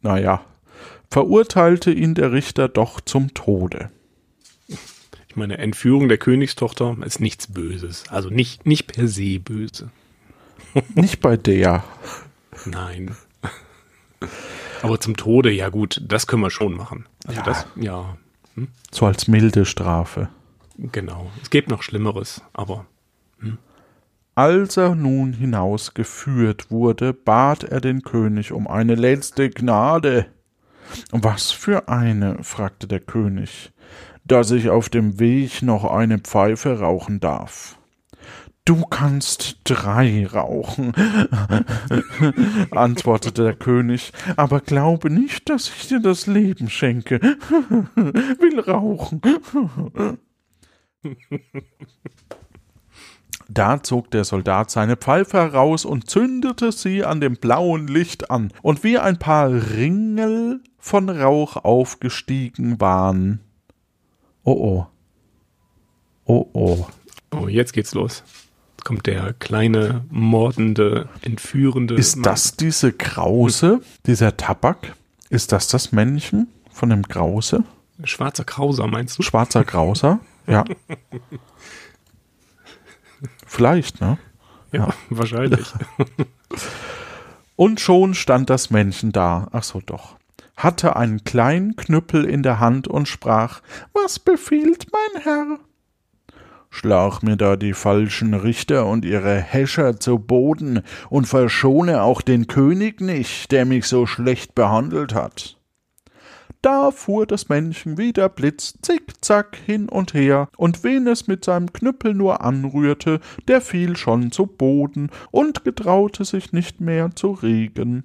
naja, 0.02 0.46
verurteilte 1.10 1.92
ihn 1.92 2.14
der 2.14 2.32
Richter 2.32 2.70
doch 2.70 3.02
zum 3.02 3.34
Tode. 3.34 3.92
Ich 5.28 5.36
meine, 5.36 5.58
Entführung 5.58 6.08
der 6.08 6.18
Königstochter 6.18 6.96
ist 7.06 7.20
nichts 7.20 7.48
Böses. 7.48 8.06
Also 8.08 8.30
nicht, 8.30 8.66
nicht 8.66 8.88
per 8.88 9.10
se 9.10 9.40
böse. 9.40 9.92
Nicht 10.96 11.20
bei 11.20 11.36
der. 11.36 11.84
Nein. 12.64 13.18
Aber 14.82 14.98
zum 15.02 15.18
Tode, 15.18 15.52
ja 15.52 15.68
gut, 15.68 16.02
das 16.08 16.26
können 16.26 16.44
wir 16.44 16.52
schon 16.52 16.78
machen. 16.78 17.06
Also 17.28 17.42
Ja. 17.42 17.46
das, 17.46 17.68
ja, 17.76 18.18
So 18.92 19.08
als 19.08 19.28
milde 19.28 19.66
Strafe. 19.66 20.30
Genau. 20.78 21.32
Es 21.42 21.50
gibt 21.50 21.70
noch 21.70 21.84
Schlimmeres, 21.84 22.42
aber 22.54 22.86
Als 24.36 24.78
er 24.78 24.96
nun 24.96 25.34
hinausgeführt 25.34 26.72
wurde, 26.72 27.14
bat 27.14 27.64
er 27.64 27.82
den 27.82 28.02
König 28.02 28.54
um 28.54 28.68
eine 28.68 28.96
letzte 28.96 29.50
Gnade. 29.50 30.28
Was 31.12 31.52
für 31.52 31.90
eine? 31.90 32.44
fragte 32.44 32.88
der 32.88 33.02
König, 33.02 33.72
dass 34.26 34.52
ich 34.52 34.70
auf 34.70 34.90
dem 34.90 35.20
Weg 35.20 35.62
noch 35.62 35.84
eine 35.84 36.20
Pfeife 36.20 36.80
rauchen 36.80 37.20
darf. 37.20 37.78
Du 38.64 38.86
kannst 38.86 39.58
drei 39.64 40.26
rauchen, 40.28 40.94
antwortete 42.72 43.44
der 43.44 43.56
König, 43.56 44.14
aber 44.38 44.60
glaube 44.60 45.10
nicht, 45.10 45.50
dass 45.50 45.68
ich 45.68 45.88
dir 45.88 46.00
das 46.00 46.28
Leben 46.28 46.70
schenke. 46.70 47.20
Will 47.96 48.60
rauchen. 48.60 49.20
Da 53.54 53.84
zog 53.84 54.12
der 54.12 54.24
Soldat 54.24 54.72
seine 54.72 54.96
Pfeife 54.96 55.38
heraus 55.38 55.84
und 55.84 56.10
zündete 56.10 56.72
sie 56.72 57.04
an 57.04 57.20
dem 57.20 57.36
blauen 57.36 57.88
Licht 57.88 58.32
an, 58.32 58.54
und 58.62 58.86
wie 58.86 58.98
ein 58.98 59.20
paar 59.20 59.50
Ringel 59.52 60.62
von 60.78 61.10
Rauch 61.10 61.58
aufgestiegen 61.58 62.80
waren. 62.80 63.42
Oh 64.44 64.54
oh. 64.54 64.88
Oh 66.26 66.50
oh. 66.54 66.88
oh, 67.32 67.48
jetzt 67.50 67.74
geht's 67.74 67.94
los. 67.94 68.24
Jetzt 68.78 68.86
kommt 68.86 69.06
der 69.06 69.34
kleine, 69.34 70.06
mordende, 70.10 71.10
entführende. 71.22 71.96
Ist 71.96 72.16
Mann. 72.16 72.24
das 72.24 72.56
diese 72.56 72.94
Krause, 72.94 73.82
dieser 74.06 74.38
Tabak? 74.38 74.96
Ist 75.30 75.52
das 75.52 75.68
das 75.68 75.92
Männchen 75.92 76.48
von 76.72 76.90
dem 76.90 77.06
Krause? 77.08 77.66
Schwarzer 78.06 78.46
Krauser, 78.46 78.88
meinst 78.88 79.20
du? 79.20 79.24
Schwarzer 79.24 79.66
Krauser? 79.66 80.22
Ja. 80.48 80.64
Vielleicht, 83.46 84.02
ne? 84.02 84.18
Ja, 84.72 84.90
wahrscheinlich. 85.10 85.74
Und 87.56 87.80
schon 87.80 88.16
stand 88.16 88.50
das 88.50 88.72
Männchen 88.72 89.12
da, 89.12 89.48
ach 89.52 89.64
so 89.64 89.82
doch, 89.86 90.16
hatte 90.56 90.96
einen 90.96 91.24
kleinen 91.24 91.76
Knüppel 91.76 92.26
in 92.26 92.42
der 92.42 92.60
Hand 92.60 92.88
und 92.88 93.08
sprach, 93.08 93.62
Was 93.94 94.18
befiehlt 94.18 94.88
mein 94.92 95.22
Herr? 95.22 95.60
Schlag 96.72 97.22
mir 97.22 97.36
da 97.36 97.58
die 97.58 97.74
falschen 97.74 98.34
Richter 98.34 98.88
und 98.88 99.06
ihre 99.06 99.36
Häscher 99.36 100.00
zu 100.00 100.18
Boden 100.18 100.82
und 101.10 101.28
verschone 101.28 102.02
auch 102.02 102.22
den 102.22 102.48
König 102.48 103.02
nicht, 103.02 103.52
der 103.52 103.66
mich 103.66 103.86
so 103.86 104.08
schlecht 104.08 104.56
behandelt 104.56 105.14
hat. 105.14 105.58
Da 106.62 106.92
fuhr 106.92 107.26
das 107.26 107.50
Männchen 107.50 107.98
wie 107.98 108.14
der 108.14 108.30
Blitz 108.30 108.78
zickzack 108.84 109.58
hin 109.66 109.90
und 109.90 110.14
her, 110.14 110.48
und 110.58 110.84
wen 110.84 111.08
es 111.08 111.26
mit 111.26 111.44
seinem 111.44 111.74
Knüppel 111.74 112.14
nur 112.14 112.42
anrührte, 112.42 113.20
der 113.48 113.62
fiel 113.62 113.98
schon 113.98 114.32
zu 114.32 114.46
Boden 114.46 115.10
und 115.32 115.64
getraute 115.64 116.24
sich 116.24 116.54
nicht 116.54 116.80
mehr 116.80 117.16
zu 117.16 117.32
regen. 117.32 118.04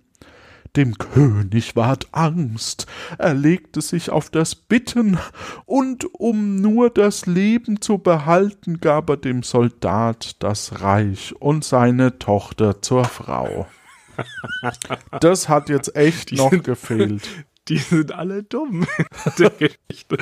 Dem 0.74 0.96
König 0.96 1.76
ward 1.76 2.08
Angst, 2.12 2.86
er 3.18 3.34
legte 3.34 3.82
sich 3.82 4.10
auf 4.10 4.30
das 4.30 4.54
Bitten, 4.54 5.18
und 5.66 6.06
um 6.14 6.56
nur 6.56 6.88
das 6.88 7.26
Leben 7.26 7.82
zu 7.82 7.98
behalten, 7.98 8.80
gab 8.80 9.10
er 9.10 9.16
dem 9.18 9.42
Soldat 9.42 10.36
das 10.42 10.80
Reich 10.80 11.34
und 11.40 11.64
seine 11.64 12.18
Tochter 12.18 12.80
zur 12.80 13.04
Frau. 13.04 13.66
Das 15.20 15.50
hat 15.50 15.68
jetzt 15.68 15.94
echt 15.94 16.32
noch 16.32 16.50
gefehlt. 16.50 17.28
Die 17.68 17.78
sind 17.78 18.12
alle 18.12 18.44
dumm. 18.44 18.86
der 19.38 19.50
Geschichte. 19.58 20.18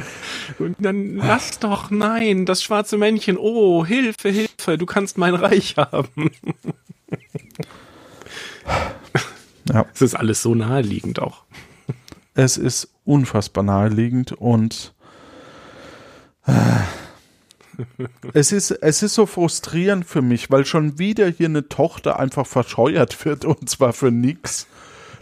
Und 0.58 0.76
dann 0.78 1.16
lass 1.16 1.58
doch, 1.58 1.90
nein, 1.90 2.46
das 2.46 2.62
schwarze 2.62 2.96
Männchen, 2.96 3.36
oh, 3.36 3.84
Hilfe, 3.84 4.30
Hilfe, 4.30 4.78
du 4.78 4.86
kannst 4.86 5.18
mein 5.18 5.34
Reich 5.34 5.76
haben. 5.76 6.30
Ja. 9.72 9.86
Es 9.94 10.02
ist 10.02 10.14
alles 10.14 10.42
so 10.42 10.54
naheliegend 10.54 11.20
auch. 11.20 11.44
Es 12.34 12.58
ist 12.58 12.90
unfassbar 13.04 13.64
naheliegend 13.64 14.32
und 14.32 14.92
äh, 16.46 16.52
es 18.34 18.52
ist, 18.52 18.70
es 18.70 19.02
ist 19.02 19.14
so 19.14 19.26
frustrierend 19.26 20.04
für 20.04 20.22
mich, 20.22 20.50
weil 20.50 20.66
schon 20.66 20.98
wieder 20.98 21.28
hier 21.28 21.46
eine 21.48 21.68
Tochter 21.68 22.18
einfach 22.18 22.46
verscheuert 22.46 23.24
wird 23.24 23.44
und 23.44 23.70
zwar 23.70 23.92
für 23.92 24.10
nix. 24.10 24.66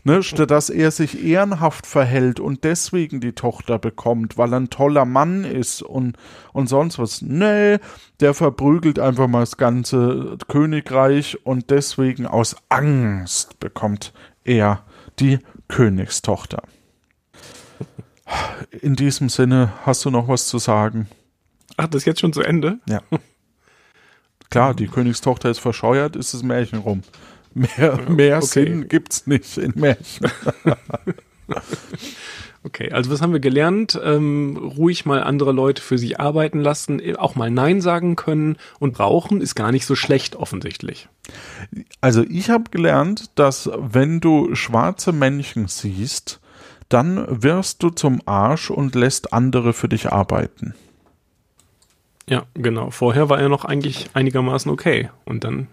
Ne, 0.04 0.18
dass 0.20 0.68
er 0.68 0.90
sich 0.90 1.24
ehrenhaft 1.24 1.86
verhält 1.86 2.40
und 2.40 2.64
deswegen 2.64 3.20
die 3.20 3.34
Tochter 3.34 3.78
bekommt, 3.78 4.36
weil 4.36 4.52
er 4.52 4.58
ein 4.58 4.68
toller 4.68 5.04
Mann 5.04 5.44
ist 5.44 5.80
und, 5.80 6.16
und 6.52 6.66
sonst 6.66 6.98
was. 6.98 7.22
Nee, 7.22 7.78
der 8.18 8.34
verprügelt 8.34 8.98
einfach 8.98 9.28
mal 9.28 9.40
das 9.40 9.58
ganze 9.58 10.38
Königreich 10.48 11.46
und 11.46 11.70
deswegen 11.70 12.26
aus 12.26 12.56
Angst 12.68 13.60
bekommt 13.60 14.12
er 14.42 14.82
die 15.20 15.38
Königstochter. 15.68 16.62
In 18.80 18.96
diesem 18.96 19.28
Sinne, 19.28 19.72
hast 19.84 20.04
du 20.04 20.10
noch 20.10 20.26
was 20.26 20.48
zu 20.48 20.58
sagen? 20.58 21.08
Ach, 21.76 21.86
das 21.86 22.02
ist 22.02 22.06
jetzt 22.06 22.20
schon 22.20 22.32
zu 22.32 22.42
Ende? 22.42 22.80
Ja. 22.88 23.02
Klar, 24.50 24.74
die 24.74 24.88
Königstochter 24.88 25.48
ist 25.48 25.60
verscheuert, 25.60 26.16
ist 26.16 26.34
das 26.34 26.42
Märchen 26.42 26.80
rum. 26.80 27.02
Mehr, 27.54 28.00
mehr 28.08 28.36
okay. 28.38 28.46
Sinn 28.46 28.88
gibt's 28.88 29.26
nicht 29.26 29.58
in 29.58 29.72
Märchen. 29.76 30.30
Okay, 32.64 32.92
also 32.92 33.10
was 33.10 33.20
haben 33.20 33.32
wir 33.32 33.40
gelernt? 33.40 34.00
Ähm, 34.04 34.56
ruhig 34.56 35.04
mal 35.04 35.22
andere 35.24 35.50
Leute 35.50 35.82
für 35.82 35.98
sich 35.98 36.20
arbeiten 36.20 36.60
lassen, 36.60 37.02
auch 37.16 37.34
mal 37.34 37.50
Nein 37.50 37.80
sagen 37.80 38.14
können 38.14 38.56
und 38.78 38.94
brauchen 38.94 39.40
ist 39.40 39.56
gar 39.56 39.72
nicht 39.72 39.84
so 39.84 39.96
schlecht 39.96 40.36
offensichtlich. 40.36 41.08
Also 42.00 42.22
ich 42.22 42.50
habe 42.50 42.70
gelernt, 42.70 43.30
dass 43.34 43.68
wenn 43.74 44.20
du 44.20 44.54
schwarze 44.54 45.12
Männchen 45.12 45.66
siehst, 45.66 46.40
dann 46.88 47.42
wirst 47.42 47.82
du 47.82 47.90
zum 47.90 48.20
Arsch 48.26 48.70
und 48.70 48.94
lässt 48.94 49.32
andere 49.32 49.72
für 49.72 49.88
dich 49.88 50.12
arbeiten. 50.12 50.74
Ja, 52.28 52.44
genau. 52.54 52.90
Vorher 52.90 53.28
war 53.28 53.40
er 53.40 53.48
noch 53.48 53.64
eigentlich 53.64 54.10
einigermaßen 54.14 54.70
okay. 54.70 55.10
Und 55.24 55.42
dann 55.42 55.66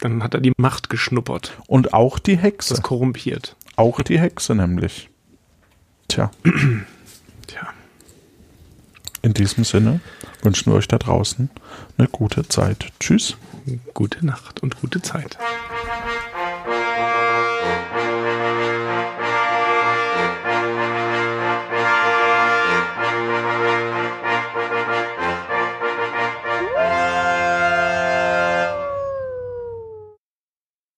Dann 0.00 0.22
hat 0.22 0.34
er 0.34 0.40
die 0.40 0.52
Macht 0.56 0.90
geschnuppert. 0.90 1.52
Und 1.66 1.94
auch 1.94 2.18
die 2.18 2.36
Hexe. 2.36 2.74
Das 2.74 2.82
korrumpiert. 2.82 3.56
Auch 3.76 4.00
die 4.02 4.18
Hexe 4.18 4.54
nämlich. 4.54 5.08
Tja, 6.08 6.30
Tja. 7.46 7.68
in 9.22 9.34
diesem 9.34 9.64
Sinne 9.64 10.00
wünschen 10.42 10.70
wir 10.72 10.76
euch 10.76 10.88
da 10.88 10.98
draußen 10.98 11.48
eine 11.96 12.08
gute 12.08 12.46
Zeit. 12.46 12.92
Tschüss. 13.00 13.36
Gute 13.94 14.26
Nacht 14.26 14.62
und 14.62 14.78
gute 14.80 15.00
Zeit. 15.00 15.38